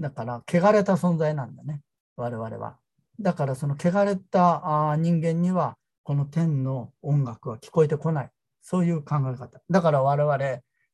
[0.00, 1.82] だから、汚れた存在なんだね、
[2.16, 2.78] 我々は。
[3.20, 5.76] だからその汚れた人間には
[6.06, 8.30] この天の音楽は聞こえてこない。
[8.62, 9.60] そういう考え方。
[9.68, 10.36] だから我々、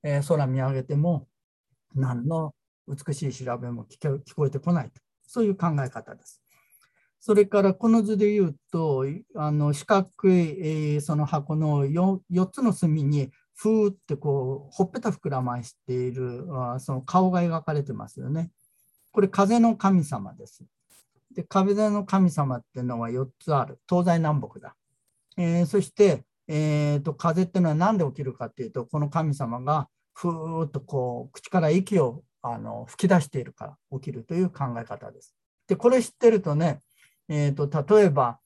[0.05, 1.29] えー、空見上げても
[1.95, 2.55] 何の
[2.89, 5.03] 美しい調べも聞こえてこないと。
[5.27, 6.41] そういう考え方です。
[7.21, 9.05] それからこの図で言うと、
[9.37, 18.51] あの四角い、えー、その箱の 4, 4つの隅にふーってこうほっぺた膨らましているあその顔が描かれてますよね。
[19.11, 20.65] これ風の神様です。
[21.35, 23.79] で、壁の神様っていうのは4つある。
[23.87, 24.75] 東西南北だ。
[25.37, 35.35] えー、そして、えーと、風っていうのは何で起きるかっていうと、この神様がふーっとこう口から息をあの吹き出しているから起きるという考え方です。
[35.69, 36.81] で、これ知ってるとね、
[37.29, 38.39] えーと、例えば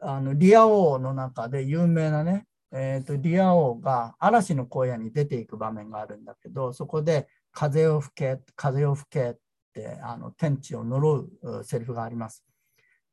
[0.00, 9.34] あのリア王の中で有名なね、えーと、リア王が嵐の荒野に出ていく場面があるんだけど、そこで風を吹け、風を吹けっ
[9.74, 12.44] てあの天地を呪うセリフがあります。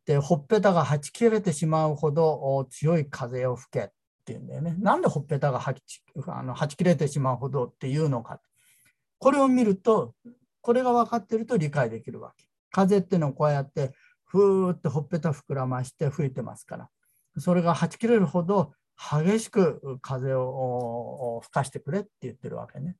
[0.09, 3.89] で、ほっぺたがはち切れてしまうほど強い風を吹けっ
[4.25, 4.73] ていうんだよね。
[4.79, 8.41] なんでほっぺたがはちあのはち切れてしまうほどっていうのか。
[9.19, 10.15] これを見ると、
[10.61, 12.43] これが分かってると理解できるわけ。
[12.71, 13.91] 風っていうのはこうやって
[14.25, 16.89] ふーってほっぺた膨らまして吹いてますから。
[17.37, 22.95] それがはち切れるほど激しく風を吹かしてくれって言ってるわけね。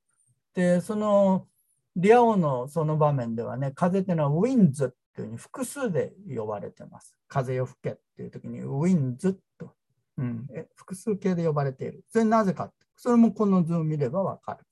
[0.54, 1.48] で、その
[1.96, 7.16] リア王のその場面ではね、風っていうのはウィンズっていうふうに複数で呼ばれてます。
[7.28, 9.72] 風を吹けっていう時にウィンズと、
[10.18, 12.04] うん、複数形で呼ばれている。
[12.08, 14.64] それなぜかそれもこの図を見ればわかる。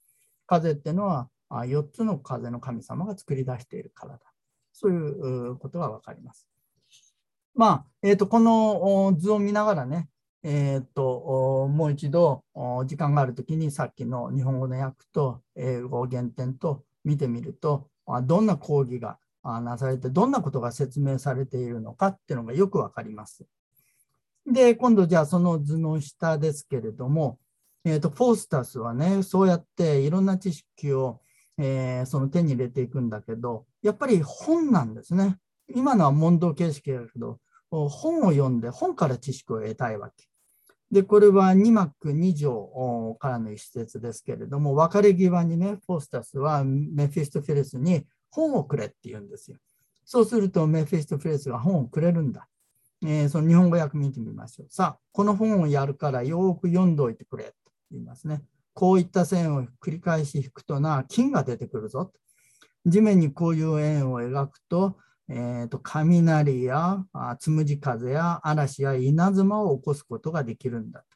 [0.47, 4.21] 風っていうのは4つの風の神様が作り出しているからだ。
[4.73, 6.49] そういうことがわかります。
[7.55, 10.09] まあ、えーと、この図を見ながらね、
[10.45, 12.45] えーと、もう一度
[12.87, 17.89] 時間があるときにさっきの日本語の訳と英語原点と見てみると
[18.23, 19.19] どんな講義が
[19.61, 23.45] なされてどんなことが説明されているのかっていうのがよくわかります。
[24.47, 27.39] で今度じゃあその図の下ですけれども、
[27.85, 31.21] えーと、フォースタスはねそうやっていろんな知識を、
[31.59, 35.39] えー、その手に入れていくんだけどやっぱり本なんですね。
[35.75, 37.39] 今のは問答形式だけど
[37.71, 40.29] 本を読んで本から知識を得たいわけ。
[40.91, 49.59] で、これは2幕2条からの一節ですけれども、別れ際にね、フォースタスはメフィストフィレスに本をくれって言うんですよ。
[50.05, 52.49] そうするとメフィストフィレスが本をくれるんだ。
[53.03, 54.69] えー、その日本語訳見てみましょう。
[54.71, 57.53] さあ、この本をやるからよく読んどいてくれと
[57.91, 58.43] 言いますね。
[58.75, 62.13] こういった線を繰り返し引くとな、金が出てくるぞと。
[62.87, 64.97] 地面にこういう円を描くと、
[65.29, 67.05] えーと、雷や
[67.39, 71.07] つむじ風や嵐や稲妻を起こすことができるんだと。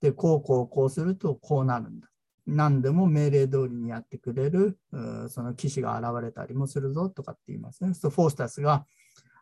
[0.00, 2.08] で、こうこうこうするとこうなるんだ。
[2.46, 4.78] 何でも命令通りにやってくれる
[5.28, 7.94] その騎士が現れたりもするぞとかって言いますね。
[7.94, 8.84] そうフォースタスが、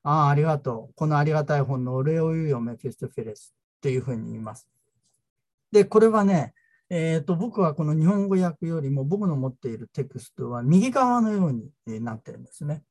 [0.03, 0.95] ああ、ありがとう。
[0.95, 4.69] このありがたい本のお礼を言うよ、メフィストフィレスっていうふうに言います。
[5.73, 6.55] で、これはね、
[6.89, 12.83] えーと、僕はこの日本語訳よりも僕の持っているテクストは右側のようになってるんですね。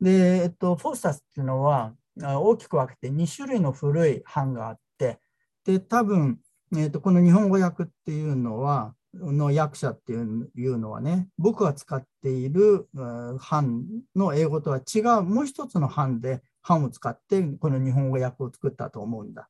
[0.00, 5.20] で、えっと、フォースタスっていうのは大きく分けて2種類の古い版があって、
[5.64, 6.40] で、多分、
[6.76, 12.88] えっと、この日本語訳っていうのは、の訳者っていうのはね、僕が使っている
[13.50, 13.84] 版
[14.14, 19.48] の英語とは違う、もう一つの版で版を使って、この日本語訳を作ったと思うんだ。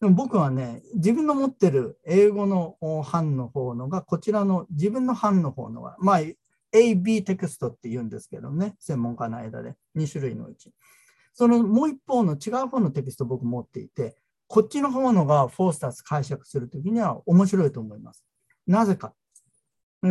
[0.00, 2.76] でも僕はね、自分の持ってる英語の
[3.12, 6.20] 版の方のが、こちらの自分の版の方のが、まあ、
[6.74, 10.72] AB テクストって言うんですけどね、専門家の間で2種類のうち。
[11.34, 14.16] そのもう一方の違う方のテキスト僕持っていて、
[14.48, 18.24] こっちの方のがフォースタス解釈するときには面白いと思います。
[18.66, 19.14] なぜか。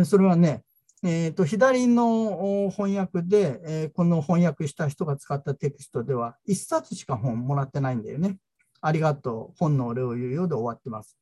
[0.04, 0.64] それはね、
[1.04, 8.38] えーと、左の翻訳で、えー、この翻訳した人が使ったテキストでは1冊しか本もらってないんだよね。
[8.80, 11.16] ありがとう、本のお礼を言うようで終わってます。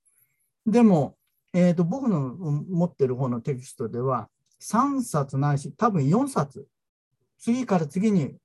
[0.66, 1.16] でも、
[1.52, 4.28] えーと僕の持ってる方のテキストでは、
[4.60, 6.66] 3冊ないし、多分4冊、
[7.38, 8.36] 次から次に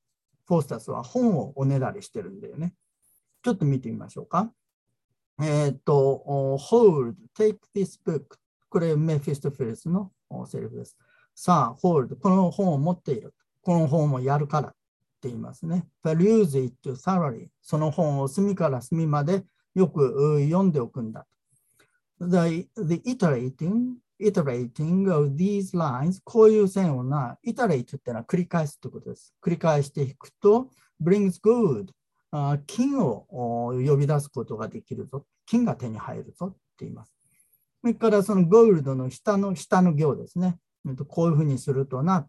[0.47, 2.73] フォースタスは本をおねだりしてるんだよね。
[3.43, 4.51] ちょっと見てみましょうか。
[5.41, 8.37] えっ、ー、と、hold, take this book.
[8.75, 10.11] これメフィストフィレスの
[10.47, 10.97] セリフです。
[11.33, 13.33] さあ、hold, この本を持っている。
[13.61, 14.71] この本をやるからっ
[15.21, 15.87] て言いますね。
[16.03, 17.47] peruse it thoroughly.
[17.61, 19.45] その本を隅から隅まで
[19.75, 21.25] よく読んでおくんだ。
[22.19, 29.33] The, the iterating iterating of these lines こういう線をな iterate ってのは繰り返すってことです。
[29.41, 30.69] 繰り返していくと
[31.01, 31.93] brings good
[32.67, 35.25] 金を呼び出すことができるぞ。
[35.45, 37.14] 金が手に入るぞって言います。
[37.85, 40.57] それからそのゴールドの下の下の行ですね。
[41.07, 42.27] こういうふうにするとな、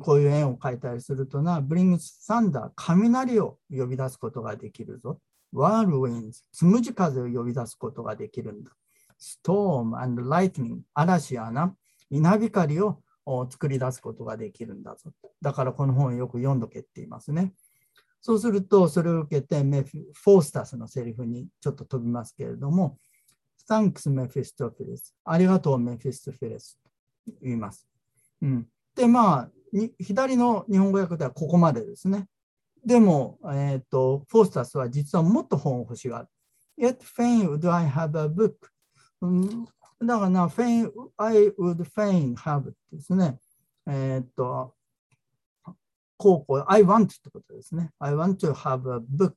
[0.00, 1.96] こういう円を描いたりするとな、brings
[2.28, 5.18] thunder 雷を呼び出すことができるぞ。
[5.54, 8.70] whirlwinds つむじ風を呼び出すことができるんだ。
[9.18, 11.74] storm and lightning 嵐やな
[12.10, 12.98] 稲光を
[13.48, 15.10] 作り出すことができるんだぞ。
[15.40, 17.54] だからこの本をよく読んどけって言いますね。
[18.20, 22.98] そうすると、それを受けてメフフォースタスのセリフにちょっと飛びますけれども、
[23.68, 25.14] Thanks, メフィストフィレス。
[25.24, 26.78] ありがとう、メフィストフィレス。
[26.82, 27.86] と言います。
[28.40, 29.50] うん、で、まあ、
[29.98, 32.26] 左の日本語訳ではここまでですね。
[32.84, 36.28] でも、えーと、フォースタスは実はもっと本を欲しがる。
[36.78, 38.54] Yet fain would I have a book?
[39.20, 39.64] うん、
[40.00, 43.38] だからな、フェイン、I would fain have ですね。
[43.86, 44.74] えー、っと、
[46.16, 47.90] こうこう、I want ってことですね。
[47.98, 49.34] I want to have a book.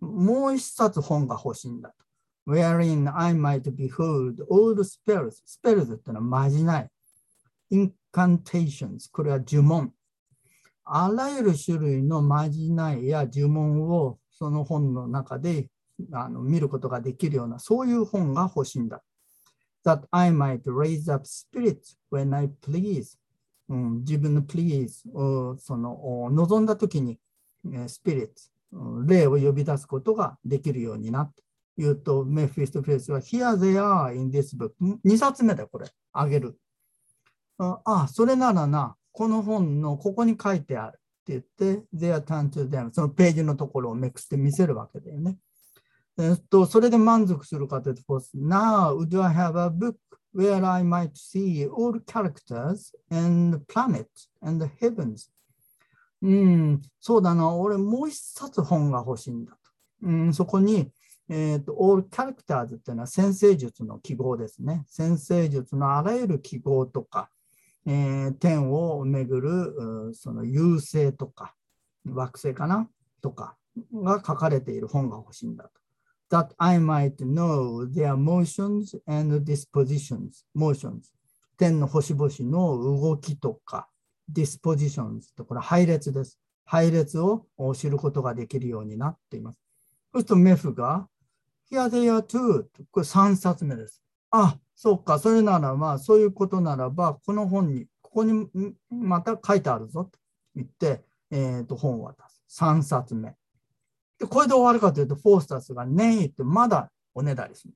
[0.00, 2.03] もう一冊本が欲しいんだと。
[2.46, 5.42] Wherein I might behold all the spells.
[5.46, 6.90] spells ってのはまじない。
[7.72, 9.92] incantations これは呪文。
[10.84, 15.68] あらゆる種類のまじないや呪文をその本の中で
[16.12, 19.02] あの見ることができるような、そういう本が欲しいんだ。
[19.84, 23.16] that I might raise up spirits when I please.
[23.68, 27.18] うん、自分の please をその望んだときに、
[27.86, 28.50] spirits、
[29.06, 31.43] 霊を呼び出すことができるようになって
[31.76, 34.72] 言うと、メフィストフェイスは Here they are in this book。
[35.04, 35.86] 2冊目だ、これ。
[36.12, 36.58] あげる。
[37.58, 42.92] ああ、それならな、この本のここに書いてあるって言って、They are turned to them。
[42.92, 45.36] そのページのところをめくって見せるわけだよね。
[46.16, 48.02] えっと、それで満足するかというと、
[48.36, 49.96] Now do I have a book
[50.34, 55.30] where I might see all characters and planets and heavens?
[56.22, 59.58] うん、そうだな、俺もう一冊本が欲しいんだと。
[60.02, 60.90] うん、そこに、
[61.28, 64.84] えーと、all characters っていうのは先生術の記号ですね。
[64.88, 67.30] 先生術のあらゆる記号とか、
[67.86, 71.54] えー、天をめぐるその優星とか、
[72.06, 72.88] 惑星かな？
[73.22, 73.56] とか
[73.94, 75.70] が書かれている本が欲しいんだと。
[76.30, 81.12] that I might know their motions and dispositions, motions.
[81.56, 83.88] 天の星々の動きとか、
[84.32, 86.38] dispositions とこれ配列です。
[86.64, 89.60] 配列を知ることができるようになっています。
[90.12, 91.06] そうするとメフが、
[91.74, 94.00] Here they are too これ3冊目です。
[94.30, 98.48] あ、そうか、それならまあそういうことならば、この本に、ここに
[98.90, 100.18] また書いてあるぞと
[100.54, 102.44] 言って、えー、と本を渡す。
[102.60, 103.34] 3冊目。
[104.20, 107.74] で、これで終わるかというと、フォースタスが年言ってまだおねだりする。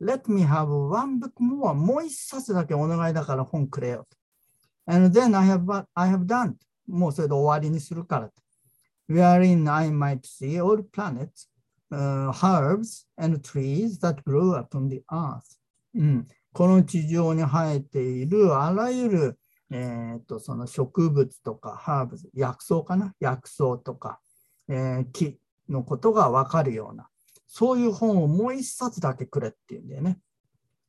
[0.00, 1.74] Let me have one book more.
[1.74, 4.16] もう一冊だけお願いだから本くれよと。
[4.86, 6.54] And then I have, I have done.
[6.86, 8.34] もうそれで終わりにするからと。
[9.08, 11.48] Wherein I might see all planets,
[11.94, 15.58] uh, herbs and trees that grow upon the earth.
[15.94, 19.38] うん、この地上に生えているあらゆる、
[19.70, 23.14] えー、とその植物とかハーブ薬草かな？
[23.20, 24.20] 薬草とか、
[24.68, 25.38] えー、木
[25.68, 27.08] のことがわかるような、
[27.46, 30.18] そういう本をもう一冊だけくれっていうんだよね。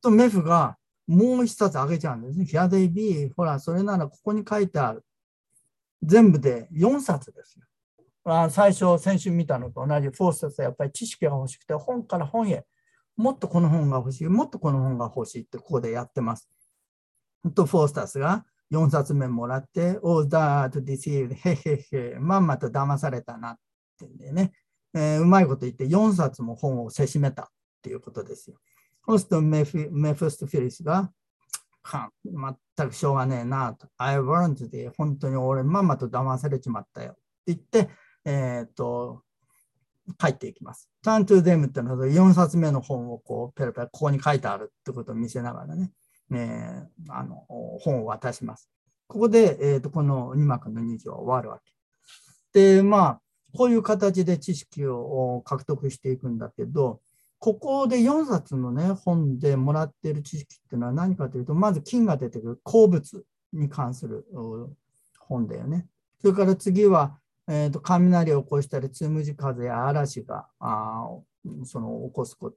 [0.02, 0.76] と、メフが
[1.06, 2.44] もう一冊あげちゃうんですね。
[2.44, 5.04] ヒアデイビー、ほら、それならここに書いてある。
[6.02, 7.64] 全部で4冊ですよ。
[8.28, 12.64] あ最初、先週見たのと同じフォースタスはやっぱり知識が欲しくて、本から本へ、
[13.16, 16.48] もっとこの本が欲しい、もっとこの本が欲しいってここでやってます。
[17.54, 23.58] と、フォースタスが4冊目もらって、おーだーとディシール、へへへ、まんまと騙されたなっ
[23.98, 24.52] てんでね。
[24.94, 27.46] えー、うまいこと言って4冊も本をせしめたっ
[27.82, 28.56] ていうことですよ。
[29.06, 31.12] そうするとメフメフスト・フィリスが、
[31.82, 33.86] は全くしょうがねえなと。
[33.98, 37.90] I learned で本当に俺まんまと騙されちまったよって言って、
[38.26, 39.22] えっ、ー、と、
[40.18, 40.90] 帰っていきます。
[41.04, 45.90] turn to them ってのは4冊目の本をこうペラペラここに書いてあるってことを見せながらね、
[46.32, 47.44] えー、あの
[47.80, 48.68] 本を渡します。
[49.06, 51.60] ここで、えーと、この2幕の2条は終わるわ
[52.52, 52.76] け。
[52.76, 53.20] で、まあ、
[53.56, 57.00] こういう形で知識を獲得していくんだけど、
[57.38, 64.26] ここで4冊のね、本でもらっている知識っていうのは何かというと、まず金が出てくる鉱物に関する
[65.20, 65.86] 本だよね。
[66.20, 67.18] それから次は、
[67.48, 71.08] えーと、雷を起こしたり、つむじ風や嵐があ
[71.64, 72.56] その起こすこと、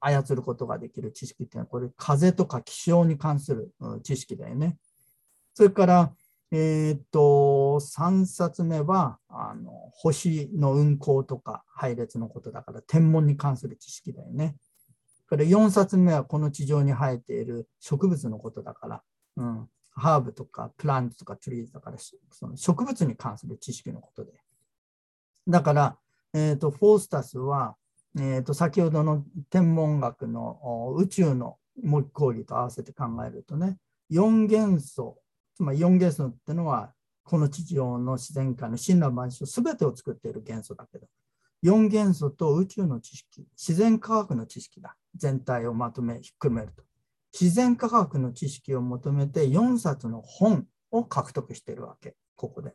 [0.00, 3.72] 操ることができる知識っていうのは、これ風とか気象に関する
[4.02, 4.76] 知識だよね。
[5.54, 6.12] それから、
[6.52, 14.56] えっ、と、3冊目はあの星の運行とか配列のことだから天文に関する知識だよね。
[15.28, 19.02] これ4冊目はこの地上に生えている植物のことだから、
[19.36, 21.96] うん、ハーブとかプラントとかトリーズだから
[22.30, 24.32] その植物に関する知識のことで。
[25.48, 25.98] だから、
[26.34, 27.76] えーと、フォースタスは、
[28.18, 33.78] えーと、先ほどの天文学の宇宙の模擬講義と合わせて考えるとね、
[34.10, 35.18] 4元素
[35.56, 36.92] つまり4元素ってのは、
[37.24, 41.06] この地上の自然界の真羅万象すべてを作っている元素だけど、
[41.64, 44.96] 4元素と宇宙の知識、自然科学の知識だ。
[45.16, 46.84] 全体をまとめ、ひっくるめると。
[47.38, 52.74] 自然科学の知識を求めて4冊の本を獲得しているわけ、ここで。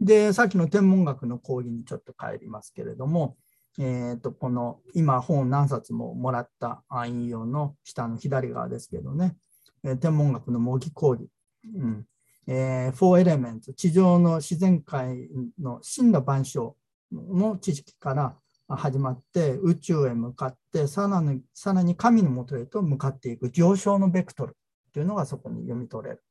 [0.00, 3.36] で、さっきの天文学の講義にちょっと帰りますけれども、
[3.80, 9.36] えー、とこの今本何冊ももらった引用の下の左側ですけどね。
[9.84, 11.28] え、天文学の模擬講義。
[11.74, 12.06] うん。
[12.46, 15.28] えー、4エレメンツ、地上の自然界
[15.60, 16.76] の真の万象
[17.12, 18.36] の知識から
[18.68, 24.56] 始まって宇宙へ向かってさらにさらに神のもとへと向かっていく上昇のベクトル
[24.92, 26.22] というのがそこに読み取れる。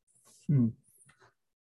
[0.49, 0.73] うん、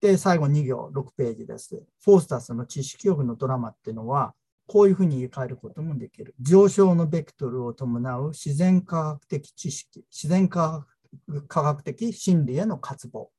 [0.01, 1.85] で、最後2行、6ページです。
[2.03, 4.35] フォースタスの知識欲のドラマっていうのは、
[4.67, 6.35] こういうふうに言い換えることもできる。
[6.41, 10.87] 上昇のベクトルを伴う自然科学的知識、自然科
[11.29, 13.31] 学的真理への渇望。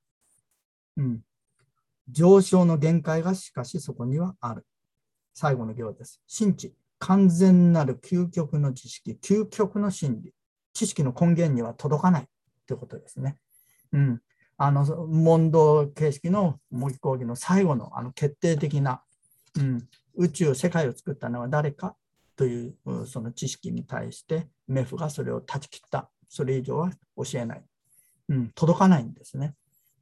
[0.95, 1.21] うん、
[2.09, 4.65] 上昇の限界がしかしそこにはある。
[5.33, 6.21] 最後の行です。
[6.25, 10.33] 真知、完全なる究極の知識、究極の真理。
[10.73, 12.27] 知識の根源には届かない
[12.67, 13.37] ということですね。
[13.93, 14.21] うん。
[14.57, 19.01] あの、問答形式の模擬講義の最後のあの決定的な、
[19.57, 21.95] うん、宇宙、世界を作ったのは誰か
[22.35, 22.75] という
[23.05, 26.09] その知識に対してメフがそれを断ち切った。
[26.29, 27.63] それ以上は教えない。
[28.29, 29.53] うん、届かないんですね。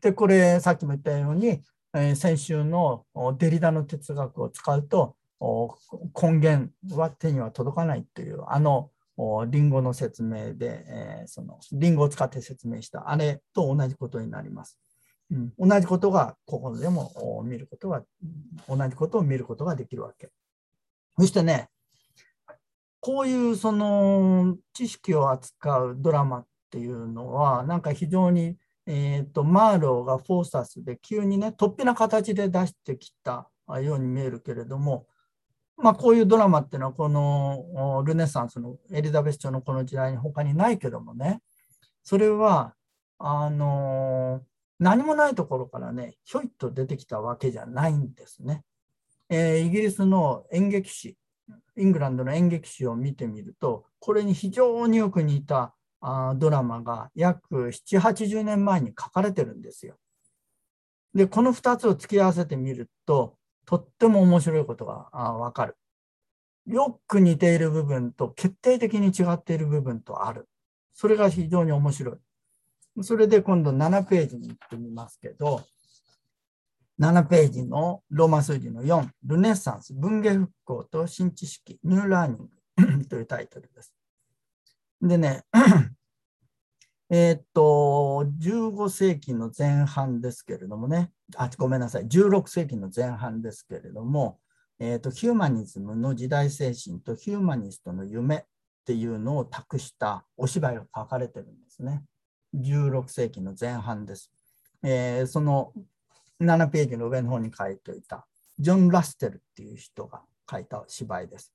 [0.02, 1.62] で、これ、さっきも言ったように、
[1.94, 3.06] えー、先週の
[3.38, 5.16] デリダの哲学を使うと、
[6.20, 8.90] 根源は手には届かないという、あの
[9.48, 14.78] リンゴの説明で、えー、そのリンゴを使って説明したあれと同じことになります。
[15.32, 18.04] うん、同じことがここでも見ることが、
[18.68, 20.30] 同じことを見ることができるわけ。
[21.18, 21.70] そしてね、
[23.00, 33.50] こういうその知識を扱うドラマっていうのは、なんか非常に、えーと、マーローがフォーサスで急にね、突飛な形で出してきた
[33.82, 35.08] ように見えるけれども、
[35.78, 41.42] まあ、こういうドラマっていうのは、このルネサンスのエリザベス朝のこの時代に他にないけどもね、
[42.04, 42.74] それは、
[43.18, 44.42] あの
[44.78, 48.64] 何もないところからね、ひょいっと出てきたわけじゃないんですね。
[49.30, 51.18] えー、イギリスの演劇史、
[51.78, 59.96] イングランドの演劇史を見てみると、これに非常によく似たあドラマが約7、80年前に書かれてるんですよ。
[61.14, 65.78] で、この2つを付き合わせてみると、とっても面白いことがわかる。
[66.68, 70.48] よく似ている部分と決定的に違っている部分とある。
[70.94, 72.16] それが非常に面白い。
[73.04, 75.64] それで今度7ページに行ってみますけど、
[77.00, 83.94] 7ページのローマ数字の4、ルネッサンス、文芸復興と新知識、ニューラーニング というタイトルです。
[85.02, 85.44] でね、
[87.10, 94.40] え、っと、15世紀の前半ですけれどもね、あ、ごめんなさい、16世紀の前半ですけれども、
[94.80, 98.44] えー、と、ヒューマニズムの時代精神とヒューマニストの夢っ
[98.86, 102.04] ていうのを託したお芝居が書かれてるんですね。
[102.56, 104.32] 16世紀の前半です。
[104.84, 105.74] えー、その
[106.42, 108.28] 7ページの上の方に書いておいた、
[108.60, 111.54] ジョン・ラステルっていう人が書いた芝居です。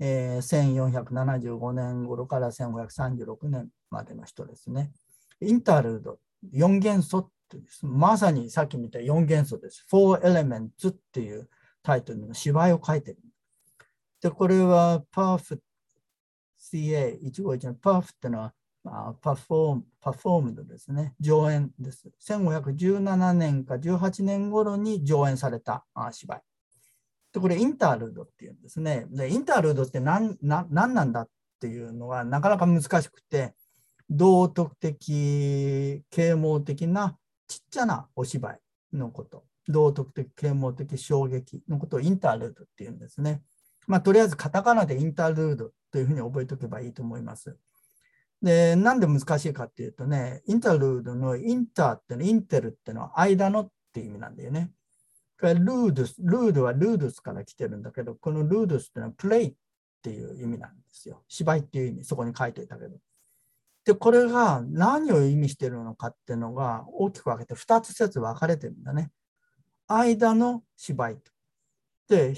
[0.00, 4.92] えー、1475年頃から1536年までの人ですね。
[5.40, 6.18] インタールード、
[6.52, 7.28] 4元素っ、
[7.82, 9.86] まさにさっき見た4元素です。
[9.92, 11.48] 4 elements っていう
[11.82, 13.18] タイトルの芝居を書いてる。
[14.20, 15.58] で、これは PERF
[16.72, 18.52] CA151 の PERF っていうのは
[19.20, 22.08] パフォーム、パフォームドですね、上演です。
[22.26, 26.42] 1517年か18年頃に上演された芝居。
[27.32, 29.06] で、これインタールードっていうんですね。
[29.10, 31.28] で、インタールードって何何なんだっ
[31.60, 33.54] ていうのはなかなか難しくて、
[34.08, 37.18] 道徳的、啓蒙的な
[37.48, 38.60] ちっちゃなお芝居
[38.96, 43.42] のこと、道徳的、啓蒙的衝撃のことをインタールードっていうんですね。
[43.86, 47.56] まあ、とりあえずカタカナでインタールードというふうに覚えておけばいいと思います。
[48.42, 54.72] で、なんで難しいかっていうとね、インタールードのインターっての、インテルってのは間のっていう意味なんだよね。
[55.40, 59.54] ルードス、ルードはルードスから来てるんだけど、このルードスっていうのはプレイっ
[60.02, 61.22] ていう意味なんですよ。
[61.28, 62.96] 芝居っていう意味、そこに書いていたけど。
[63.86, 69.10] で、これが何を意味しているのかっていうのが大きく分けて2つ説分かれてるんだね。
[69.86, 71.30] 間の芝居と。
[72.08, 72.34] で、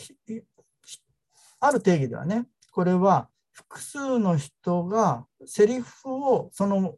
[1.61, 6.96] ある定義ではね、これは複数の人がセリフをその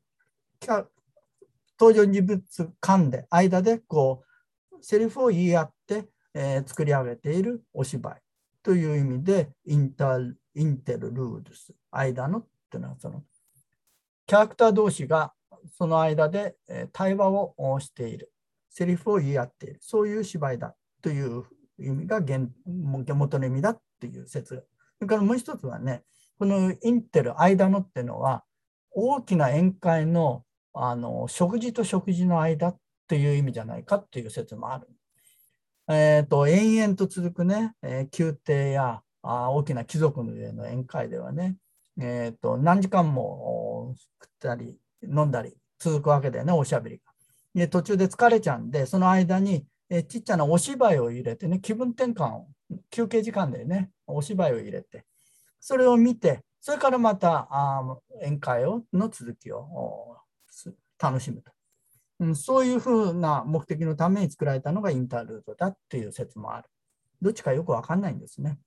[1.79, 4.25] 登場人物間で、間でこ
[4.73, 8.23] う、セリフを言い合って、えー、作り上げているお芝居
[8.65, 10.19] という意味で、インタ
[10.55, 13.23] インテルルードス、間のっていうのはその、
[14.31, 15.33] キャラクター同士が
[15.77, 16.55] その間で
[16.93, 18.33] 対話をしている、
[18.69, 21.43] セリフを言い合っている、そういう芝居だという
[21.81, 22.21] 意味が
[23.13, 24.65] 元の意味だっていう説。
[24.99, 26.05] それからもう一つはね、
[26.39, 28.45] このインテル、間のっていうのは、
[28.93, 32.77] 大きな宴会のあの食事と食事の間っ
[33.09, 34.87] ていう意味じゃないかっていう説もある。
[35.89, 41.57] えーと、延々と続くね、えー、宮廷やあ大きな貴族の上の宴会ではね、
[42.01, 47.11] えーと、何時間も食ったり飲んだり続くわけだよね、おしゃべりが。
[47.55, 52.49] で途中で疲れちゃうんで、その間に、え、ちっちゃなお芝居を入れてね、気分転換を、
[52.91, 55.05] 休憩時間でね、お芝居を入れて、
[55.59, 57.83] それを見て、それからまたあ
[58.23, 60.17] 宴会をの続きを
[60.99, 61.51] 楽しむと、
[62.21, 62.37] うん。
[62.37, 66.69] そういうふうな目的のために作られたのがインタールートだっていう説もある。
[67.21, 68.59] どっちかよくわかんないんですね。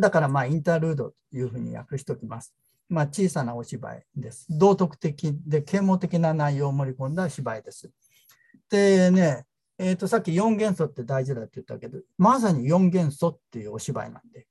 [0.00, 2.54] だからまあインタールードというふうに訳しておきます。
[2.88, 4.46] まあ、小さなお芝居です。
[4.48, 7.90] 道徳的で啓蒙的な内容を盛り込んだ芝居です。
[8.70, 9.44] でね、
[9.78, 14.46] えー、とさっき4元素って大事だって言ったけど、まさに4元素っていうお芝居なんで。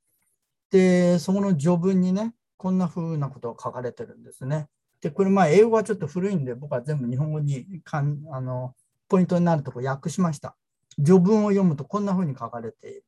[0.70, 4.68] で、そこの序文にね、こんな風なことが書かれてるんですね。
[5.02, 8.74] で、これまあ英語はちょっと古いんで、僕は全部日本語にかんあの
[9.08, 10.56] ポイントになるとこ訳しました。
[10.98, 13.04] 序文を読むとこんな風に書かれている。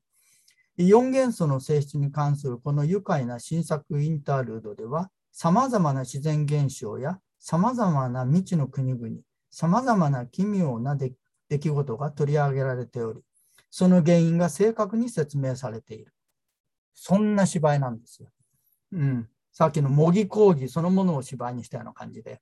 [0.77, 5.09] 4元素の性質に関するこの愉快な新作インタールードでは、
[5.39, 9.17] さまざまな自然現象やさまざまな未知の国々、
[9.51, 11.13] さまざまな奇妙な出
[11.47, 13.21] 来事が取り上げられており、
[13.69, 16.11] その原因が正確に説明されている。
[16.95, 18.29] そんな芝居なんですよ。
[18.93, 19.29] うん。
[19.51, 22.41] さっきの模擬講義そのものを芝居にしたような感じで。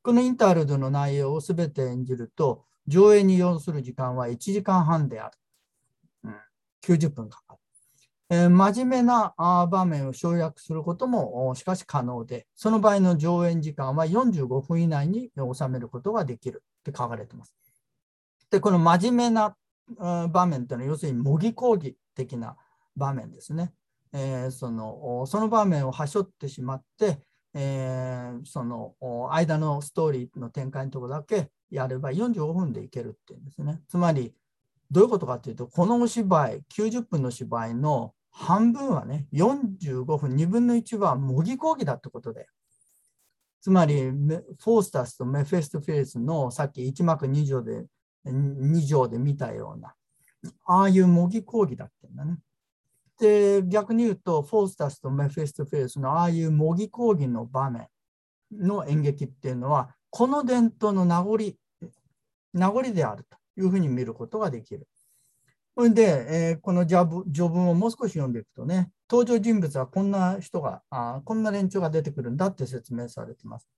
[0.00, 5.38] このインタールードの内容をすべて演じると、上映に要する時間は1時間半である。
[6.24, 6.34] うん、
[6.82, 7.61] 90分かかる。
[8.32, 17.54] えー、真面目な場面を省略することもしかし可能で、その場合の上演時間は45分以内に収めることができるって書かれてます。
[18.50, 19.54] で、この真面目な
[19.98, 22.56] 場面というのは、要するに模擬講義的な
[22.96, 23.74] 場面ですね。
[24.14, 27.18] えー、そのその場面をはしょってしまって、
[27.52, 28.94] えー、その
[29.30, 33.82] 間のストーリーの展開のところだけやれば45分でいけるっていうんですね。
[33.88, 34.34] つまり、
[34.90, 42.48] どういうことかというと、このお芝居、90分の芝居の半分はね、45分、2分の1は模擬講義だってことで。
[43.60, 47.86] つまり、フォースタスとメフェストフェイスのさっき1幕2条で、
[48.26, 49.94] 2条で見たような、
[50.64, 52.38] ああいう模擬講義だってんだね。
[53.20, 57.86] で、逆に言うと、フォースタスとメフェストフェイスのああいう模擬講義の場面
[58.50, 61.38] の演劇っていうのは、この伝統の名残、
[62.52, 64.88] 名残であるというふうに見ることができる。
[65.74, 73.68] それで、えー、この序文をもう少し読んでいくとね、登場人物はこんな人が、あこんな連中が出てくるんだって説明されてます。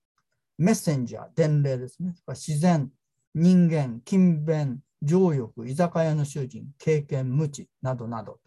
[0.57, 2.13] メッセンジャー、伝令ですね。
[2.27, 2.89] 自然、
[3.33, 8.39] 人間、勤勉、情欲、居酒屋の主人、経験、無知などなど。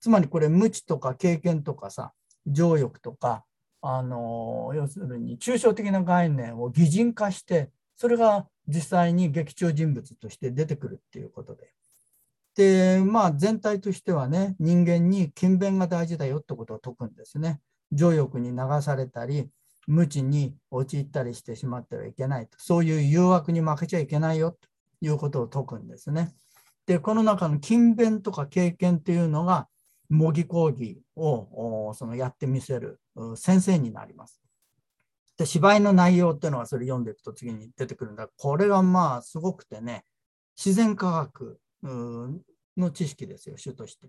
[0.00, 2.12] つまりこれ、無知とか経験とかさ、
[2.46, 3.44] 情欲とか、
[3.86, 11.74] あの要するに抽象的な概念を擬人化して、それが実際に劇中人物として出てくるっていうことで。
[12.56, 17.60] で、まあ全体としてはね、人間に勤勉が大事だよってことを説くんですね。
[17.92, 19.48] 情欲に流されたり、
[19.86, 22.56] 無知に陥ったりしてしまってはいけないと。
[22.58, 24.68] そういう誘惑に負けちゃいけないよと
[25.00, 26.32] いうことを説くんですね。
[26.86, 29.68] で、この中の勤勉とか経験というのが、
[30.08, 33.00] 模擬講義をそのやってみせる
[33.36, 34.40] 先生になります。
[35.36, 38.28] で、芝居の内容っていうのはそれ読んでいくと次に出てくるんだ。
[38.36, 40.04] これがまあすごくてね、
[40.56, 41.58] 自然科学
[41.88, 44.08] の知識ですよ、主として。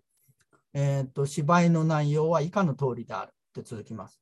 [0.74, 4.22] えーと、芝居の内容は以下の通りであるって続きます。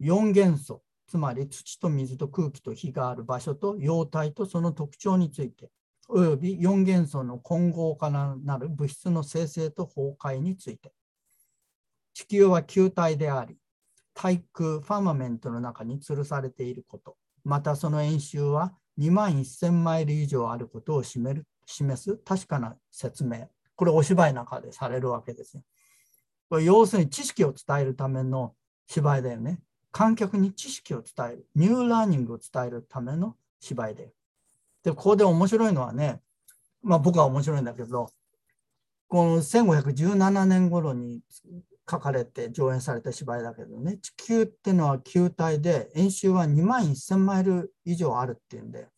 [0.00, 5.70] 4元素、つまり土と水と空気と火がある場所と様態とその特徴について、
[6.08, 10.92] および4元素の混合からなる物質の生成と崩壊について。
[12.14, 13.56] 地球は球体であり、
[14.14, 23.48] 対空ファーマメントの中に吊るされていること、またその円周は2万1000マイル以上あることを示る示す確かな説明。
[23.76, 25.62] これお芝居の中でされるわけですよ。
[26.48, 28.54] これ要するに知識を伝えるための
[28.86, 29.60] 芝居だよね。
[29.92, 31.46] 観客に知識を伝える。
[31.54, 34.10] ニューラーニングを伝えるための芝居だよ。
[34.82, 36.20] で、ここで面白いのはね、
[36.82, 38.10] まあ僕は面白いんだけど、
[39.08, 41.20] この1517年頃に
[41.90, 48.88] 書かれて上演された芝居だけどね、地球ってのは球体で、円周は2万1000マイル以上あるっていうんで、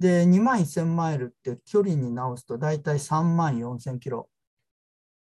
[0.00, 4.28] で、2万1000マイルって距離に直すと大体3万4000キロ。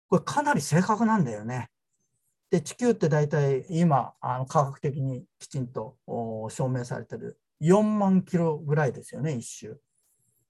[0.09, 1.71] これかなり正確なんだよね。
[2.51, 5.97] で、地球って大体今、あの科学的にきちんと
[6.51, 9.81] 証明されてる4万キロぐらいですよね、一周。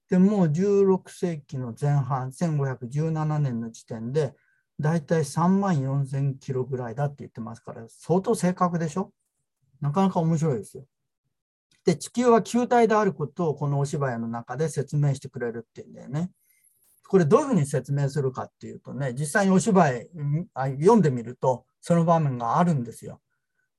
[0.09, 4.33] で、もう16世紀の前半、1517年の時点で、
[4.79, 9.11] 大体3万4000キロぐらいだって言ってますから、相当正確でしょ？
[9.81, 10.85] なかなか面白いですよ。
[11.87, 16.31] で、地球は球体であることをこのお芝居の中で説明してくれるっていうんだよね。
[17.07, 20.09] これどういうふうに説明するかっていうとね、実際にお芝居
[20.53, 23.21] 読んでみると、その場面があるんですよ。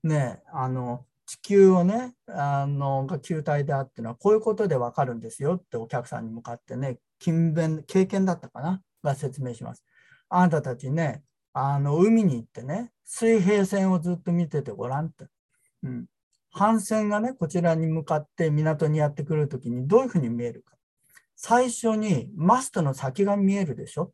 [0.03, 8.81] ね、あの、地球をね、あの、が球体であってのはこういうことでわかるんですよってお客さんに向かってね、勤勉、経験だったかな？
[9.03, 9.85] が説明します。
[10.31, 15.27] あなたたちね、あの、海に行ってね、水平線をずっと見ててごらんって。
[15.83, 16.07] うん。
[16.51, 20.75] 帆船がね、こちらに向かって港にやってくるときにどういうふうに見えるか。
[21.37, 24.13] 最初にマストの先が見えるでしょ。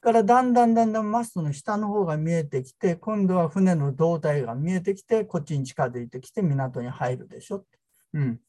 [0.00, 7.64] からだんだんだんだんマストの下の方が見えてきて、今度は船の胴体が見えてきて、こっちに近づいてきて港に入るでしょ。
[8.12, 8.40] うん。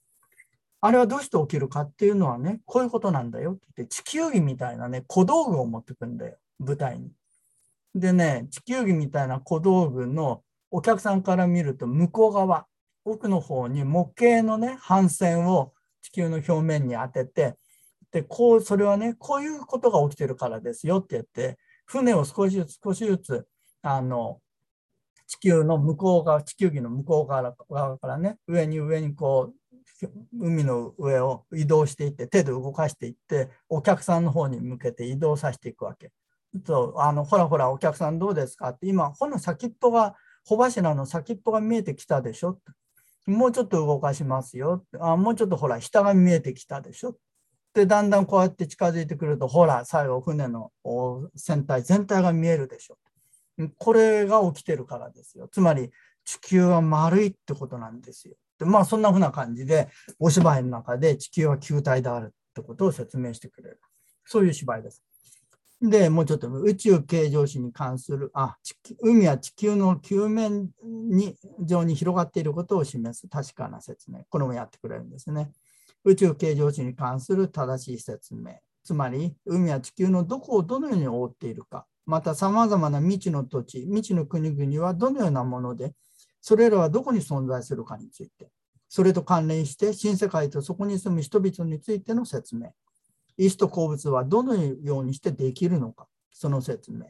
[0.82, 7.12] あれはどうして起きるかっていうのはね、こういうことなんだよって言って、地球儀みたいなね、小道具を持ってくんだよ、舞台に。
[7.96, 12.68] でね、地球儀みたいな小道具のお客さんから見ると向こう側、
[13.06, 17.56] 奥の方に模型のね、反線を地球の表面に当てて、
[18.12, 23.48] で、こう、それはね、こういうことが起きてるからですよって言って、船を少しずつ少しずつ、
[23.82, 24.42] あの、
[25.28, 27.54] 地球の向こう側、地球儀の向こう側
[27.98, 30.08] からね、上に上にこう、
[30.40, 36.12] 海の上を移動していって、手で動かしていって、お客さんの方に向けて移動させていくわけ。
[36.64, 42.60] とあのほらほら、お客さんどうですかって、今、この先っぽが、帆柱の先っぽが見えてきたでしょ
[43.26, 44.86] もうちょっと動かしますよ。
[45.00, 47.18] あもうちょっとほら、下が見えてきたでしょ
[47.74, 50.72] で、だんだんこうやって近づいてくると、ほら、最後、船の
[51.36, 52.98] 船体全体が見えるでしょ。
[53.78, 55.48] これが起きてるからですよ。
[55.52, 55.92] つまり、
[56.24, 58.36] 地球は丸いってことなんですよ。
[58.60, 63.82] でまあ、そんなふうな感じで、お芝居の中で地球は球体であるってことを説明してくれる。
[64.26, 65.04] そういう芝居です。
[65.82, 68.58] で、もうちょっと宇宙形状史に関する、あ、
[69.02, 74.24] 海は地球の球面に上に広がっていることを示す確かな説明。
[74.30, 75.52] これもやってくれるんですね。
[76.06, 78.56] 宇宙形状史に関する正しい説明。
[78.84, 85.94] つまり、海は地球のどこをどのように覆っているか、また様々な未知の土地、未知の国々はどのようなもので、
[86.40, 88.50] それらはどこに存在するかについて、
[88.88, 92.72] それと関連して新世界とそこに住む人々についての説明。
[93.38, 97.08] 石と鉱物はどのようにしてできるのか、その説明。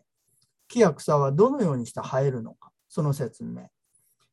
[0.67, 3.69] 木や草はどのようにして生えるのか、その説明。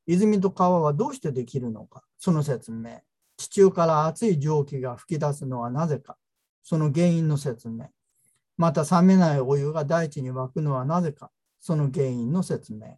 [0.07, 3.01] 泉と川はどうしてできるのか、その説明。
[3.36, 6.16] 地中から熱い蒸気が噴き出すのはなぜか、
[6.62, 7.88] その原因の説明。
[8.57, 11.30] また冷めないお湯が大地に湧くのはなぜか、
[11.61, 12.97] その原因の説明。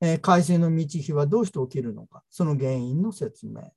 [0.00, 3.72] えー、海水の満ち干はどうして起きるのか、その原因の説明。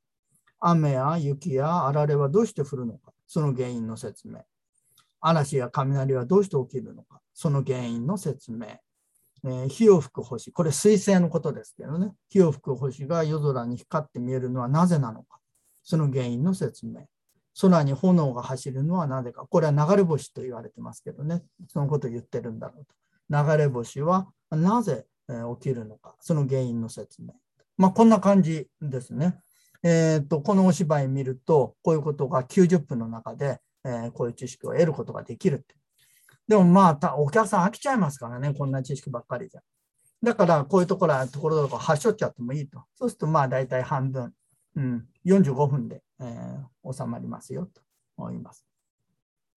[0.59, 4.41] 雨や雪やあられはどうして降るのか、その原因の説明。
[5.21, 8.65] 嵐や雷はどうして起きるのか、その原因の説明。
[9.45, 15.39] えー、火を吹く星、これ水星のことですけどね、火を吹く星が夜空に光って見えるのはなぜなのか、
[15.81, 17.05] その原因の説明。
[17.61, 22.93] 空に炎が走るのはなぜか、これは流れ星と言われてますけどね、そのことを言ってるんだろうと。
[23.29, 25.05] 流れ星はなぜ
[25.57, 27.33] 起きるのか、その原因の説明。
[27.77, 29.39] まあ、こんな感じですね。
[29.83, 35.75] えーと、このお芝居見ると、こういうことが90分の中で、えー、こういう知識を得ることができるって。
[36.47, 39.61] でもまあ、お客さん飽きちゃいますからね、こんな知識ばっかりじゃ。
[40.21, 42.83] だから、こういうところはところどころ端折っちゃってもいいと。
[42.95, 44.33] そうすると、まあ、大体半分、
[44.75, 47.81] うん、45分で、えー、収まりますよと
[48.17, 48.65] 思います。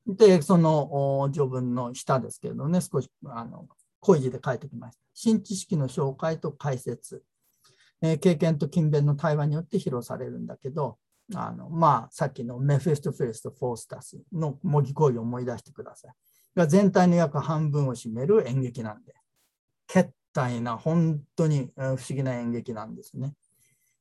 [0.07, 3.67] で、その序文の下ですけれどね、少しあの
[4.01, 5.03] 濃い字で書いてきました。
[5.15, 7.23] 新知識の紹介と解説。
[8.03, 10.99] え経験と勤勉の対話によって披露されるんだけど、
[11.35, 16.13] あのまあ、さっきのメフェスト・フェスト・フォースタスの模擬講義を思い出してください。
[16.55, 19.15] が全体の約半分を占める演劇なんで、
[19.87, 23.35] 決体な、本当に不思議な演劇なんですね。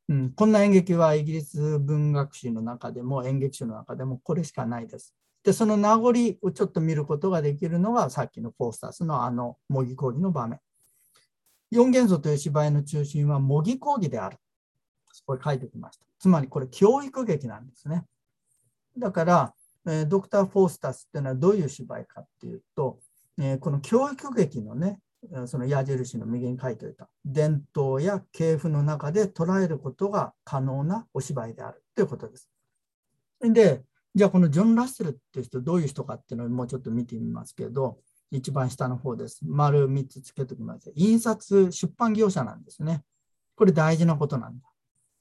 [0.09, 5.15] うん、こんな演劇はイギリス文学史の中でも演劇史の中でもこれしかないです。
[5.43, 6.09] で、その名残
[6.41, 10.59] をちょっと見ることができるのがさっきのフォースタスのあの模擬講義の場面。
[11.73, 14.37] 四元素という芝居の中心は模擬講義である。
[15.25, 16.05] これ書いてきました。
[16.19, 18.05] つまりこれ教育劇なんですね。
[18.97, 19.53] だから、
[19.87, 22.99] えドクター・フォースタスっていうのはどういう芝居かっていうと、
[23.39, 24.99] えこの教育劇のね、
[25.45, 32.49] その矢印の右に書いておいた伝統や系譜の中で捉えることが可能なお芝居であるということです。
[33.41, 37.97] で、じゃあこのジョン・ラッセルっていう人どういう人かっていうのをもうちょっと見てみますけど、
[38.33, 39.41] 一番下の方です。
[39.45, 40.91] 丸3つつけておきます。
[40.95, 43.03] 印刷、出版業者なんですね。
[43.55, 44.65] これ大事なことなんだ。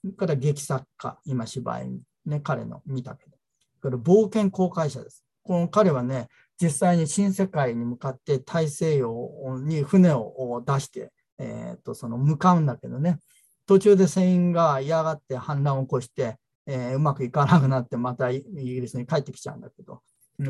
[0.00, 3.36] それから劇作家、今芝居、ね、彼の見たけど。
[3.82, 5.24] これ冒険公開者です。
[5.42, 13.18] この彼はね、実際に新世界に向かって大西洋に船を出して、えー、とその向かうんだけどね、
[13.66, 16.36] 途中で船員が嫌がって反乱を起こして、
[16.66, 20.00] えー、うまくいかなくなってまたイギリスに帰ってきちゃうんだけど、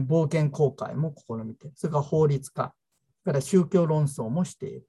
[0.00, 2.72] 冒険公開も試みて、それから法律家、
[3.24, 4.86] から宗教論争もしている、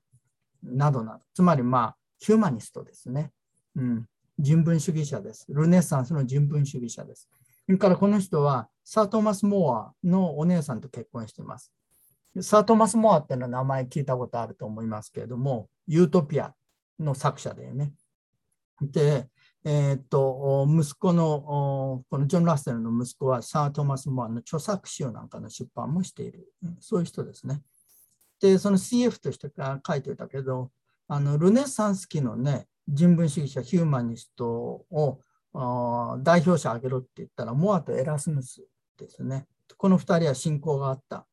[0.63, 1.23] などなど。
[1.33, 3.31] つまり、まあ、ヒューマニストですね。
[3.75, 4.05] うん。
[4.39, 5.45] 人文主義者です。
[5.49, 7.29] ルネッサンスの人文主義者です。
[7.65, 11.71] それからこの人は、サー・トーマス・モアのお姉さんと結婚しています。
[12.41, 16.53] サー・トーマス・モアっていうのは名前聞いたことあると思いますけれども、ユートピア
[16.99, 17.93] の作者だよね。
[18.81, 19.29] で、
[19.65, 26.47] えー、っと、息子の、このジョン・ラッセルの息子はサー・トマス・モアの著作集なんかの出版もしている。
[26.79, 27.61] そういう人ですね。
[28.41, 29.49] で、その CF として
[29.87, 30.71] 書いてたけど、
[31.07, 35.21] あのルネサンス期のね、人文主義者、ヒューマニストを
[36.23, 38.65] 代表者挙げろって言ったら、モアとエラスムス
[38.97, 39.47] ですね。
[39.77, 41.25] この2人は信仰があった。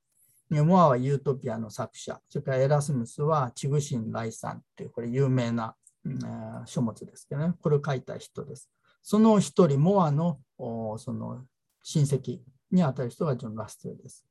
[0.51, 5.77] モアはユートピアの作者、それからエラスムスはチグシン・ライさんっていう、これ有名な、
[6.67, 8.71] 書物ですけどね、これを書いた人です。
[9.03, 11.45] その一人、モアのその
[11.83, 12.41] 親戚
[12.71, 14.25] にあたる人がジョン・ラステルです。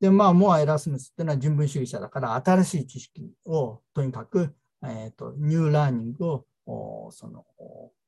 [0.00, 7.46] で、まあ、モア・エラスムスっていうのは人文主義者だから、新しい知識をとにかく、えーと、ニューラーニングをその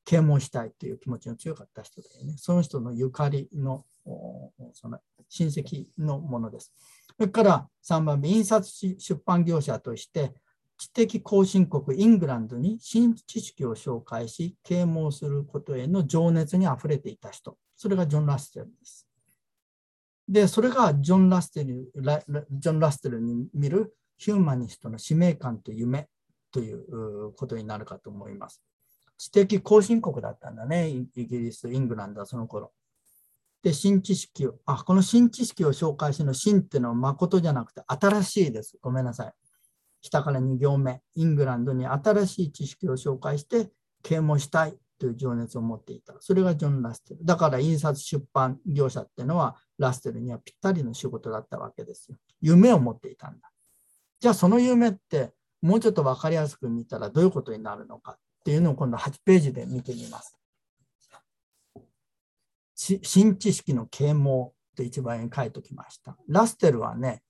[0.05, 2.35] 啓蒙したいという気持ちの強かった人だよね。
[2.37, 3.85] その人のゆかりの
[4.73, 6.73] その親戚のものです。
[7.17, 10.35] それから3番目、印刷出版業者として、
[10.77, 17.57] 知的後進国イングランドに新知識を紹介し、啓蒙することへの情熱にあふれていた人。
[17.77, 19.07] それがジョン・ラステルです。
[20.29, 21.93] で、それがジョン・ラステル
[22.51, 26.09] ジョン・ラステルに見るヒューマニストの使命感と夢
[26.51, 28.63] ということになるかと思います。
[29.19, 32.73] 知的後進国だったんだね、イギリス、イングランドはその頃。
[33.63, 38.79] で、新知識を、あ、この新知識を紹介しの新っていうのは誠じゃなくて新しいです。
[38.81, 39.33] ごめんなさい。
[40.07, 43.71] 下から2行目、イングランドに新しい知識を紹介して
[44.03, 46.15] 啓蒙したいという情熱を持っていた。
[46.21, 47.25] それがジョン・ラステル。
[47.25, 52.17] だから印刷出版業者っていうのはラステルにはぴったりの仕事だったわけですよ。
[52.41, 53.51] 夢を持っていたんだ。
[54.21, 58.13] じゃあその夢ってもうちょっと分かりやすく見たらどういうことになるのか？
[58.13, 60.39] っていうのを今度8ページで見てみます。
[62.75, 66.17] 新知識の啓蒙と一番に書いておきました。
[66.29, 67.23] ラステルはね、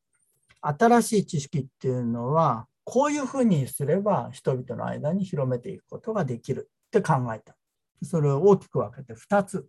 [0.68, 7.56] 新しい知識っていうのは、こういうふうにすれば人々の間に広めていくことができるって考えた。
[8.02, 9.66] それを大きく分けて2つ、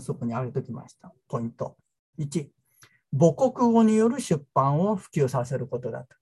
[0.00, 1.12] そこに挙げておきました。
[1.28, 1.76] ポイント。
[2.18, 2.48] 1、
[3.12, 6.16] 母国語による出版を普及させることだと。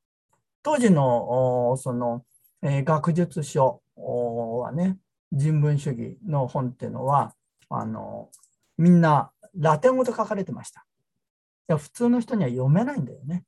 [0.63, 2.25] 当時のその、
[2.63, 4.99] え、学術書はね、
[5.33, 7.35] 人文主義の本っていうのは、
[7.69, 8.31] あの
[8.77, 10.85] みんなラテン語で書かれてました。
[11.69, 13.45] いや普通の人には読めないんだよね。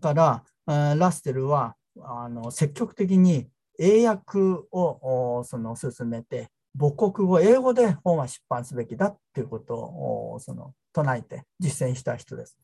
[0.00, 4.38] だから、ラステルはあの積極的に英訳
[4.70, 12.56] をその進めて、母国語、英語で本は出版すべきだっていうことをその唱えて実践した人です。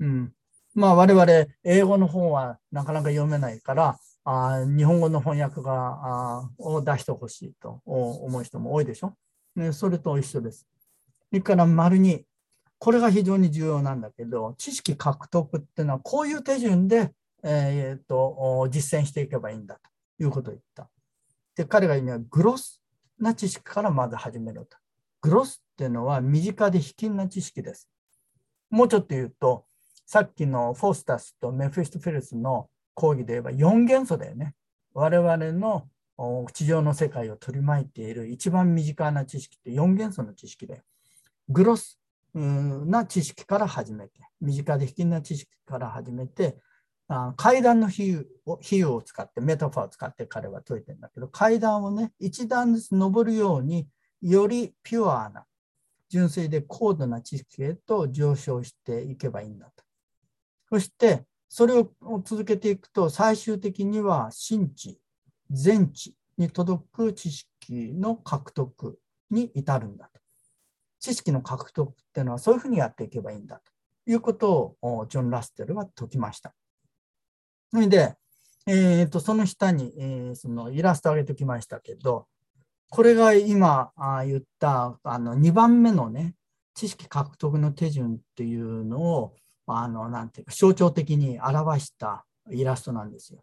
[0.00, 0.32] うん、
[0.74, 1.26] まあ我々、
[1.64, 9.14] 英語の本はなかなか読めないから、あ日本語の翻訳があを出してほしいと思う人も多いでしょ？
[9.56, 10.66] ね、それと一緒です。
[11.30, 12.26] それから丸に、
[12.78, 17.12] これが非常に重要なんだけど、知識獲得っていうのはこういう手順で、
[17.42, 19.80] えーと、実践していけばいいんだ
[20.18, 20.88] ということを言った。
[21.56, 22.80] で、彼が言うにはグロス
[23.18, 24.76] な知識からまず始めろと。
[25.20, 27.88] グロスっていうのは身近で卑近な知識です。
[28.70, 29.64] もうちょっと言うと、
[30.06, 34.54] さっきのフォースタスとメフィストフェルスの講義で言えば4元素だよね。
[34.94, 35.88] 我々の
[36.52, 40.82] 地上の世界を取り巻いている一番身近な知識って4元素の知識で、
[41.48, 41.97] グロス
[42.34, 46.58] な知識から始めて、身近で卑近な知識から始めて、
[47.08, 53.88] あ階段の比喩を比喩を使って、メタファーを使って彼は説いてるんだけど、階段をね、一段ずつ登るように、
[54.20, 55.46] よりピュアな、
[56.10, 59.84] 純粋で高度な知識へと上昇していけばいいんだと。
[60.68, 61.90] そして、それを
[62.24, 65.00] 続けていくと、最終的には真知、
[65.50, 68.98] 全知に届く知識の獲得
[69.30, 70.20] に至るんだと。
[71.00, 76.54] 知識の獲得っていうのはそういうふうにやっていけばいいんだということをジョン・ラステルは説きました。
[77.70, 78.14] それで、
[78.66, 82.26] えーと、その下に、えー、そのイラストを上げておきましたけど、
[82.90, 83.92] これが今
[84.26, 86.34] 言ったあの2番目のね、
[86.74, 89.34] 知識獲得の手順っていうのを、
[89.66, 93.40] あのなんていうか象徴的に表したイラストなんですよ。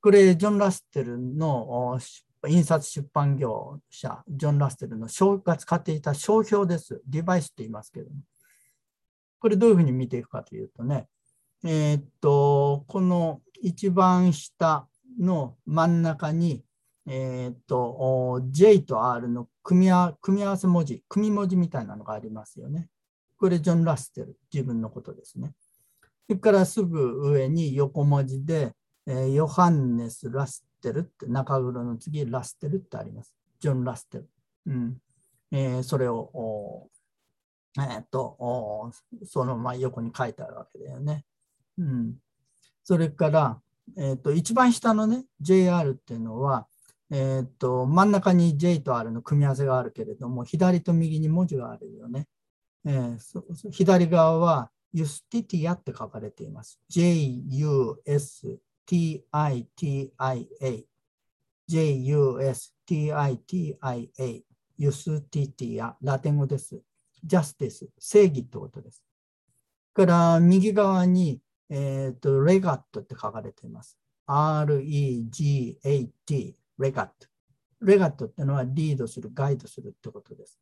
[0.00, 1.98] これ、ジョン・ラステルの
[2.46, 5.08] 印刷出版業者、ジョン・ラステルの
[5.38, 7.02] が使っていた商標です。
[7.06, 8.16] デバイスって言いますけども。
[9.38, 11.08] これどういうふうに見ていくかというとね、
[11.64, 14.86] えー、っと、この一番下
[15.18, 16.64] の真ん中に、
[17.06, 20.14] えー、っと、J と R の組み合
[20.50, 22.88] わせ文字、組文字みたいなのがありますよね。
[23.38, 25.52] これ、ジョン・ラステル、自分のことですね。
[26.26, 28.72] それからすぐ上に横文字で、
[29.06, 33.34] えー、ヨハンネス・ラステルって、中黒の次、ラステルってあります。
[33.58, 34.28] ジョン・ラステル。
[34.66, 34.96] うん
[35.50, 36.88] えー、それを、
[37.78, 38.92] えー、っと、
[39.24, 41.24] そのま横に書いてあるわけだよね。
[41.78, 42.14] うん、
[42.82, 43.60] それから、
[43.96, 46.66] えーと、一番下のね JR っていうのは、
[47.10, 52.26] えーと、真ん中に J と R の組み合わせがあるけれども左と右に文字があるよね。
[52.84, 56.80] えー、左側はユスティティアって書かれています。
[56.90, 60.84] JUS T-I-T-I-A、
[61.66, 62.66] J-U-S-T-I-T-I-A、
[64.78, 66.80] ユスティティア、ラテン語です。
[67.24, 69.02] ジャスティス、正義ってことです。
[69.92, 73.98] から右側に、えっ、ー、と、レガットって書かれています。
[74.26, 75.76] R-E-G-A-T、
[76.78, 77.12] レガット。
[77.80, 80.60] レガットってのはリードする、ガイドするってことです。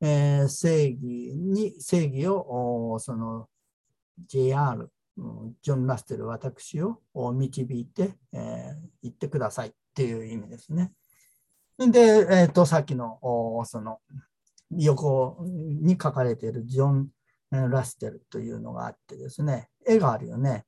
[0.00, 3.48] えー、正義に、正義を、その
[4.26, 4.90] JR、
[5.62, 7.00] ジョン・ラステル、私を
[7.32, 10.92] 導いて、えー、行ってくださいっていう意味ですね。
[11.78, 12.00] で、
[12.30, 13.18] え、ー、と、さっきの、
[13.64, 14.00] その、
[14.70, 17.08] 横に書かれているジョン・
[17.50, 20.64] ラステルというのがあってですね、絵があるよね。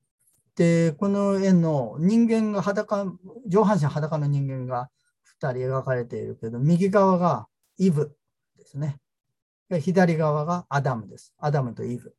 [0.55, 3.07] で、この絵の人間が裸、
[3.47, 4.91] 上半身裸の人間が
[5.41, 7.47] 2人描かれているけど、右側が
[7.79, 8.17] イブ
[8.57, 8.99] ですね。
[9.81, 11.35] 左側がアダムです。
[11.39, 12.15] アダムとイブ。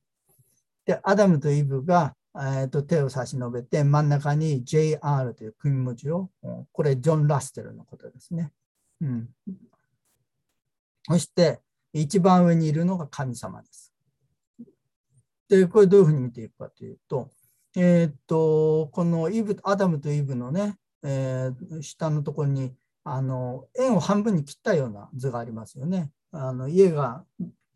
[0.88, 6.30] で、アダムとイブが、えー、と手を差し伸べて、真ん中に JR という組文字を、
[6.72, 8.52] これジョン・ラステルのことですね。
[9.02, 9.30] うん、
[11.04, 11.60] そして、
[11.92, 13.94] 一番上にいるのが神様です。
[15.50, 17.30] で、これどういうふうに見ていくかというと、
[17.76, 22.74] えっ、ー、と、このイブ、アダムとイブのね、えー、下のところに、
[23.04, 26.12] あの、円を半分に切ったような図がありますよね。
[26.32, 27.24] あの家が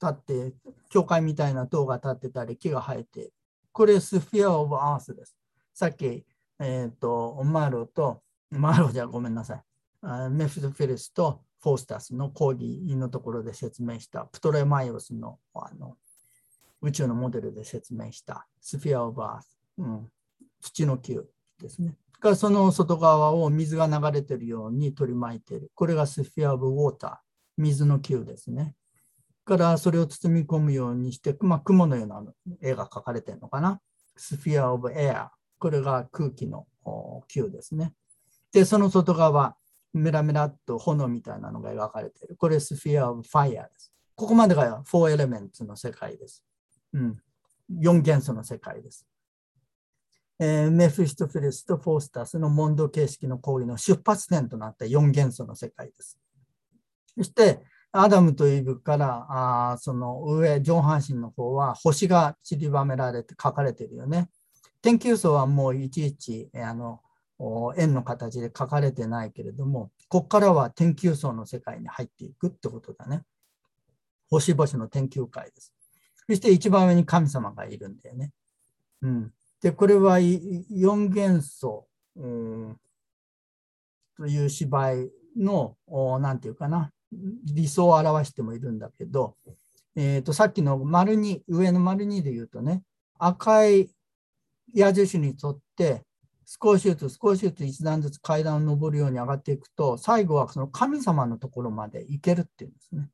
[0.02, 0.54] 建って、
[0.90, 3.32] 教会みたいな塔が建ってたり、木が生えて、
[3.72, 5.38] これスフィア・オブ・アースです。
[5.74, 6.26] さっき、
[6.60, 9.64] えっ、ー、と、マーロと、マーロじゃごめんなさい。
[10.32, 15.96] メフィドフィリスとフォースタスの講義のところで説明したプトレマイオスのあの
[16.82, 20.10] 宇宙のモデルで説明したスフィア・オブ・アース、うん、
[20.60, 21.24] 土の球
[21.60, 21.96] ですね。
[22.20, 25.72] がその外側を水が流れてるように取り巻いている。
[25.76, 28.76] これがスフィア・オブ・ウォーター、水の球ですね。
[29.46, 32.24] からそれを包み込むようにして、まあ、雲のような
[32.62, 33.82] 絵が描かれてるのかな。
[34.16, 35.32] スフィア・オブ・エア。
[35.60, 36.68] これが空気の
[37.28, 37.94] 球ですね。
[38.52, 39.56] で、その外側、
[39.94, 42.36] メラメラっと炎みたいなのが描かれている。
[42.36, 43.92] これスフィア・オブ・ファイアです。
[44.16, 46.44] ここまでが4エレメンツの世界です。
[46.94, 47.18] うん。
[47.80, 49.08] 4元素の世界です。
[50.40, 56.18] えー、メフィストフィリスとフォースタスのモンド形式の行為の出発点となった4元素の世界です。
[57.16, 57.62] そして、
[57.94, 59.26] アダムとイブから
[59.74, 64.30] あその上、上半身の方は星が散りばめられて書かれてるよね。
[64.82, 67.02] 天球層はもういちいちあの
[67.78, 73.24] 円の形で書かれてないけれども、ここからは天球層の世界に入っていくってことだね。
[74.30, 75.74] 星々の天球界です。
[76.28, 78.32] そして一番上に神様がいるんだよね。
[79.02, 82.78] うん、で、これは4元素、うん、
[84.16, 85.76] という芝居の、
[86.20, 89.36] なんていうかな、理想を表してもいるんだけど、
[89.96, 92.84] えー、とさっきの丸2、上の丸2で言うとね、
[93.20, 93.90] 赤い
[94.74, 96.04] 矢印に沿って
[96.46, 103.10] 少しずつ少しずつ一段ずつ階段を上るように上がっていくと、最後はその神様のところまで行けるっていうんですね。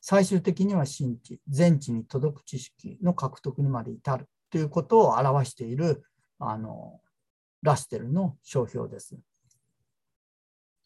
[0.00, 6.04] 最終的には神知、全知に届く知識の獲得にまで至るということを表している
[6.38, 7.00] あの
[7.62, 9.16] ラステルの商標です。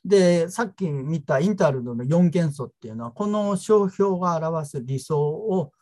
[0.04, 5.72] で、さっき見たインタールドの4元素っていうのは、この商標が表す理想を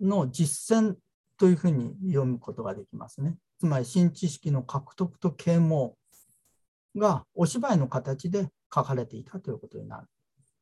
[0.00, 0.96] の実践
[1.38, 3.36] というふうに読むことができますね。
[3.58, 5.96] つまり新知識の獲得と啓蒙
[6.96, 10.06] がお芝居の形で書かれていたということになる。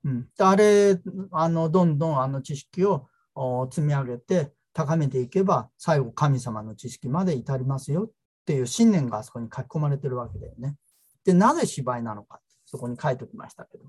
[0.04, 1.00] うん、あれ
[1.32, 3.08] あのどんどんあの知識を
[3.70, 8.10] 積み上げて高めていけば最後神様の知識まで至りますよっ
[8.46, 10.76] ていう信念があそこに書き込まれてるわけだよね。
[11.24, 13.84] でなぜ芝居なのかそこに書いておきましたけど。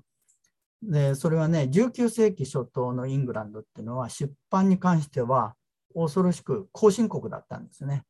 [0.82, 5.56] でそれはね19世紀初頭のイングランドっていうのは出版に関しては
[5.92, 8.04] 恐ろしく後進国だったんですね。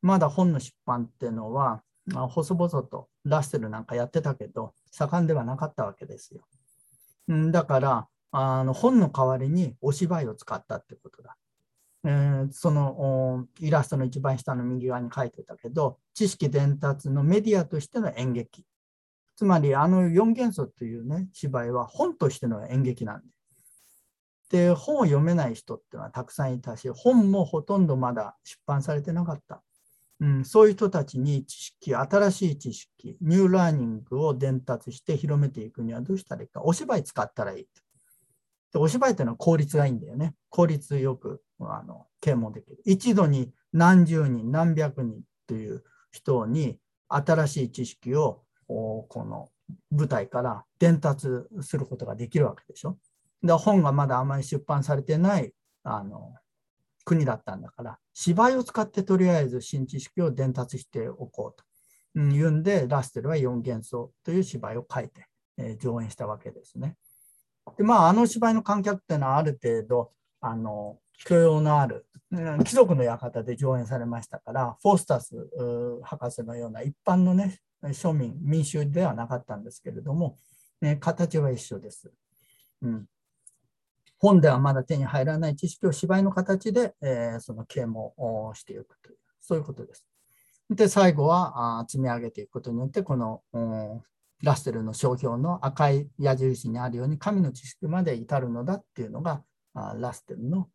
[0.00, 6.42] まだ本の出版っていうのは、まあ、細々とラッセルなんかやってたけど盛んではなかったわけですよ。
[7.32, 11.36] んだからあの本の代わりにお芝居を使ったってことだ。
[12.04, 18.64] えー、そのイラストの一番下の右側に書いてたけど知識伝達のメディアとしての演劇
[19.36, 23.36] つまりあの4元素というね芝居は本としての演劇なんで
[24.50, 29.62] で、本を読めない人っていうのはたくさんいたし、本もほとんどまだ出版されてなかった。
[30.20, 36.62] うん、そういう人たちに知識、新しい知識、ニューラーニングを伝達して広めていくにはどうしたらいいか。
[36.62, 37.66] お芝居使ったらいい。
[38.72, 40.34] でお芝居っていうのは効率がいいんだよね。
[40.48, 42.80] 効率よくあの啓蒙できる。
[42.86, 49.48] 一度に何十人、何百人という人に新しい知識をこの
[49.90, 51.28] 舞台から伝達
[51.60, 52.98] することができるわけでしょ。
[53.42, 55.52] で本がまだあまり出版されてない
[55.84, 56.34] あの
[57.04, 61.66] 国だったんだから芝居を使ってとりあえず新知識を伝達しておこうと
[62.16, 65.26] 言うんで、ラステルは4元素という芝居を書いて、
[65.58, 66.96] えー、上演したわけですね。
[67.76, 72.06] で、まあ、あの芝居の観客っていうのはある程度、あの、許容のある、
[72.64, 75.34] 貴族の館で上演されましたから、フォースタス
[76.02, 77.58] 博士のような一般のね、
[77.90, 80.36] 庶民、民衆ではなかったんですけれども、
[80.80, 82.12] ね、形は一緒です。
[82.82, 83.06] うん、
[84.18, 90.04] 本ではまだ手に入らない知識を芝居の形で、えー、その啓蒙をしていくという、そういうことです。
[90.70, 93.42] で、最後はあ積み上げていくことによって、この、
[94.42, 99.42] ラッセルの商標の赤い矢印にあるように神の知識まで至るのだっていうのが
[99.72, 100.68] あラステルの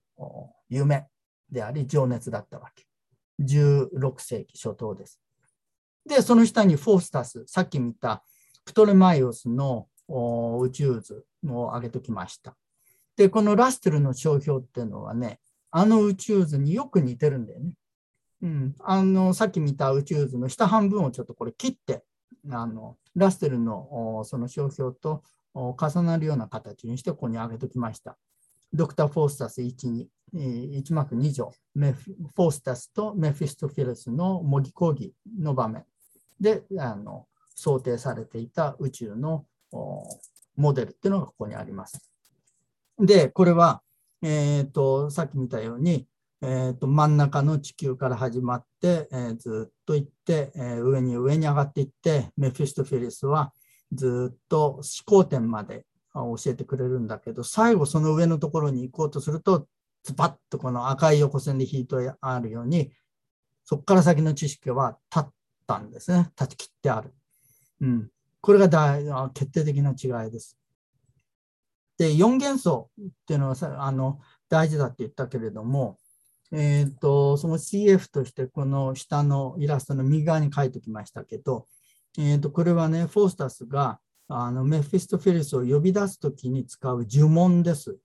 [0.68, 1.06] 夢
[1.52, 2.86] であり情熱だったわけ。
[3.40, 5.20] 16世紀初頭です。
[6.06, 8.23] で、その下にフォースタス、さっき見た
[8.65, 9.88] プトレマイオスの
[10.61, 12.56] 宇宙図を挙げてきました。
[13.15, 15.40] で、このラステルの商標っていうのはね、
[15.72, 17.73] あの宇宙図によく似てるんだよね。
[18.41, 22.03] うん、あのさっき見た宇宙図の下半分をちょっとこれ切って
[22.49, 25.23] あのラステルのその商標と
[25.53, 28.18] 重なるような形にしてここに上げておきました。
[28.73, 35.86] ドクター・フォースタス1、1幕2条、メフォースタスとメフィストフィルスの模擬講義の場面
[36.41, 39.45] であの想定されていた宇宙の
[40.57, 42.11] モデルっていうのがここにあります。
[42.99, 43.81] で、これは、
[44.22, 46.07] えーと、さっき見たように、
[46.41, 53.53] えーと、真ん中の地球から始まって、えー、ずっと行って、えー、上に上に上がっていってメフィストフィリスは
[53.93, 59.68] ずっと思考点まで教えてくれるんだけど最後その上のところに行こうとすると
[60.03, 62.91] ズバッとこの赤い横線で引いてあるように
[63.63, 65.31] そこから先の知識は立っ
[65.80, 67.14] たんですね断ち切ってある、
[67.81, 68.10] うん、
[68.41, 69.03] これが大
[69.34, 70.57] 決定的な違いです
[71.98, 74.19] で4元素っていうのはさあの
[74.49, 75.98] 大事だって言ったけれども
[76.53, 81.65] えーと、その CF としてこの下のイラストの右側に書いてきましたけど、
[82.18, 87.98] えーと、これはね、フォースタスがあのメフィストフェリスを呼び出すときに使う呪文です。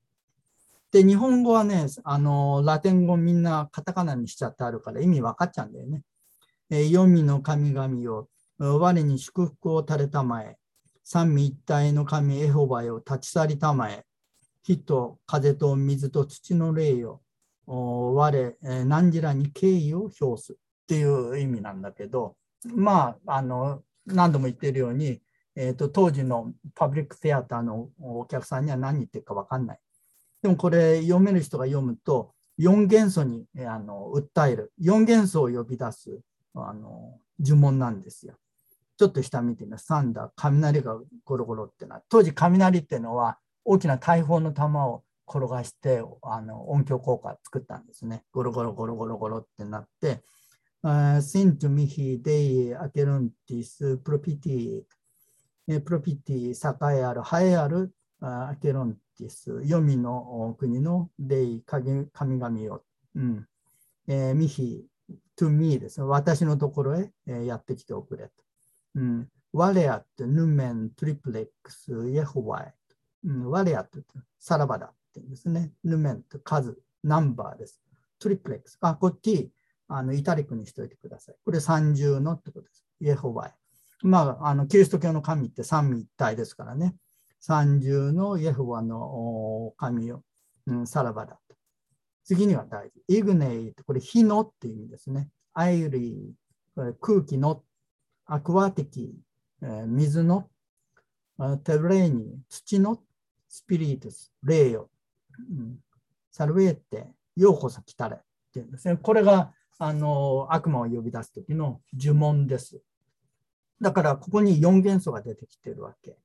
[0.93, 6.03] で、日本語はね、あのラテン語みんなカタカナにしちゃってあるから意味分かっちゃうんだよね。
[6.71, 8.29] えー、黄泉の神々を
[8.59, 10.57] 我に祝福を垂れたまえ、
[11.05, 14.05] 三位一体の神エホバよ立ち去りたまえ、
[14.63, 17.23] 火と風と水と土の霊よ、
[17.67, 20.57] 我、何時らに敬意を表す。
[20.87, 25.21] っていう意味なんだけど、まあ、あの何度も言ってるように、
[25.57, 29.79] えーと、当時のパブリックテアターのお客さんには何言ってるか分かんない。
[30.43, 34.73] でもこれ読める人が読むと4元素にあの訴える。
[34.81, 36.21] 4元素を呼び出す。
[36.57, 38.35] あの呪文なんですよ。
[38.97, 39.87] ちょっと下見てみます。
[39.87, 42.01] サンダー、雷がゴロゴロってな。
[42.09, 48.23] 当時雷っていうのは大きな大砲の弾を転がしてあの音響効果作ったんですね。
[48.33, 50.23] ゴロゴロゴロゴロゴロってなって、
[50.83, 54.85] Sint mihi dei acherontis propiti,
[55.85, 62.83] propiti 栄えある、栄えあるアケロンティス、黄泉の国のデイ、神々を、
[63.15, 63.47] うん、
[64.07, 64.87] えー、ミヒ、
[65.37, 66.01] to me です。
[66.03, 67.13] 私のところへ、
[67.47, 68.31] やってきておくれと。
[68.97, 72.75] うん、我あって、ヌメン、トリプレックス、イエホワイ。
[73.25, 74.01] うん、我あって、
[74.39, 74.87] さらばだ。
[74.87, 75.73] って言うんですね。
[75.85, 77.81] ルメント、数、ナンバーです。
[78.19, 78.79] トリプレックス。
[78.81, 79.51] あ、こっち、
[79.89, 81.37] あのイタリックにしておいてください。
[81.45, 82.85] これ三重のってことです。
[83.01, 83.55] イエホバイ。
[84.03, 86.97] まあ、あのキリスト教の神って三位一体ですからね。
[87.41, 90.23] 三重のイエホバの神を、
[90.67, 91.39] うん、さらばだ。
[92.27, 93.03] 次には大事。
[93.07, 95.29] イグネイトこれ火のっていう意味ですね。
[95.55, 97.63] アイリー、空気の、
[98.27, 99.15] アクアティキ、
[99.63, 100.51] え、水の、
[101.65, 102.99] テレーニ土の、
[103.49, 104.91] スピリトス、霊よ。
[105.39, 105.79] うん、
[106.33, 108.21] サルベーテ、ようこそ来たれっ
[108.53, 108.97] ていうんですね。
[108.97, 112.83] これがあの悪魔を呼び出す時の呪文です。
[113.81, 116.17] だからここに4元素が出てきてるわけ。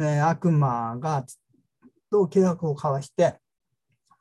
[0.00, 1.24] えー、悪魔が
[2.10, 3.38] と契約を交わして、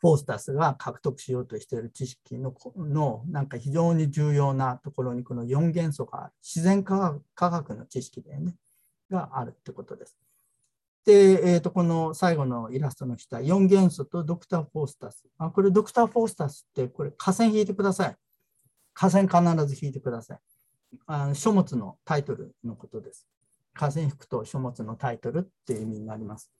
[0.03, 6.33] フォースタスが獲得しようとしている知識ののなんか非常に重要なところにこの4元素がある。
[6.43, 8.53] 自然科学の知識でね、
[9.09, 10.17] があるってことです。
[11.05, 15.23] で、えー、とこの最後のイラストの下、4元素とドクター・フォースタス。
[15.37, 18.15] あこれ、ドクター・フォースタスって、これ、河川引いてください。
[18.93, 20.39] 河川必ず引いてください。
[21.05, 23.25] あの書物のタイトルのことです。
[23.73, 26.51] 河川引くと書物のタイトルっていう意味になります。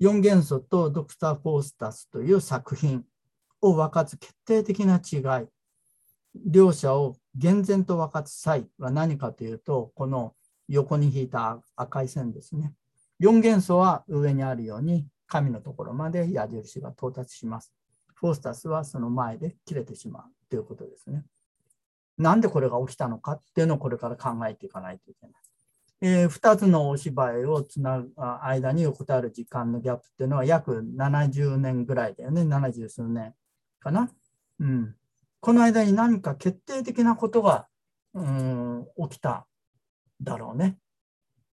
[0.00, 3.04] 4元素とドクター・フォースタスという作品
[3.62, 5.46] を分かつ決定的な違い。
[6.44, 10.34] 両者を厳然と分かつ際は何かというと、この
[10.68, 12.74] 横に引いた赤い線ですね。
[13.20, 17.72] 4元素は上にあるように神のところまで矢印が到達します。
[18.14, 21.24] フォースタスはその前で切れてしまうということですね。
[22.18, 25.34] なんでこれが起きたのかっていうのをこれから考えていかないといけない。
[26.02, 28.12] えー、2つのお芝居をつなぐ
[28.42, 33.34] 間に横たわる時間のギャップっていうのは約70年ぐらいだよね、70数年
[33.80, 34.10] かな。
[34.60, 34.94] うん、
[35.40, 37.66] この間に何か決定的なことが
[38.14, 39.46] うん起きた
[40.20, 40.78] だろうね。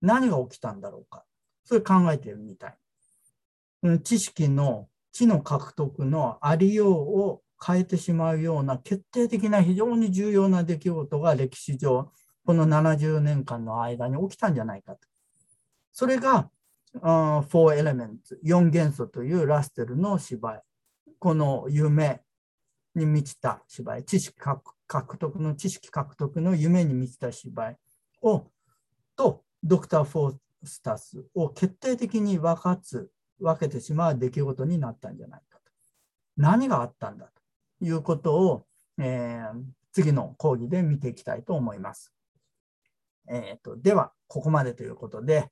[0.00, 1.24] 何が起きたんだろうか。
[1.64, 2.76] それ考えてるみたい。
[3.82, 12.12] うん、知識の知の獲得のありようを変えてしまうような決定的な非常に重要な出来事が歴史上
[12.48, 15.00] この70年間の間に起きたんじゃないかと。
[15.92, 16.48] それが、
[16.94, 20.62] uh, Four Elements、4元素というラステルの芝居。
[21.18, 22.22] この夢
[22.94, 27.78] に満ちた芝居、知識獲得の知識獲得の夢に満ちた芝居
[28.22, 28.46] を、
[29.14, 35.70] と、ドクター・フォースタスを決定的に分かつ、分けてしまう出来事になったんじゃないかと。
[36.38, 38.66] 何があったんだということを、
[38.96, 39.62] えー、
[39.92, 42.14] 次の講義で見ていきたいと思います。
[43.30, 45.50] えーと、では、ここまでということで、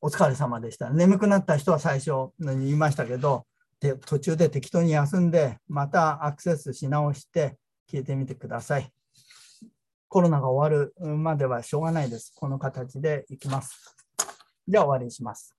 [0.00, 0.90] お疲れ様でした。
[0.90, 3.46] 眠くなった人は最初に言いましたけど、
[3.80, 7.56] で途中で適当に休んで、またアクセスし直して
[7.90, 8.92] 聞いてみてください。
[10.08, 12.32] コロナが終わるまではしょうがないです。
[12.34, 13.96] この形でいきます。
[14.66, 15.57] じゃあ終わりにします。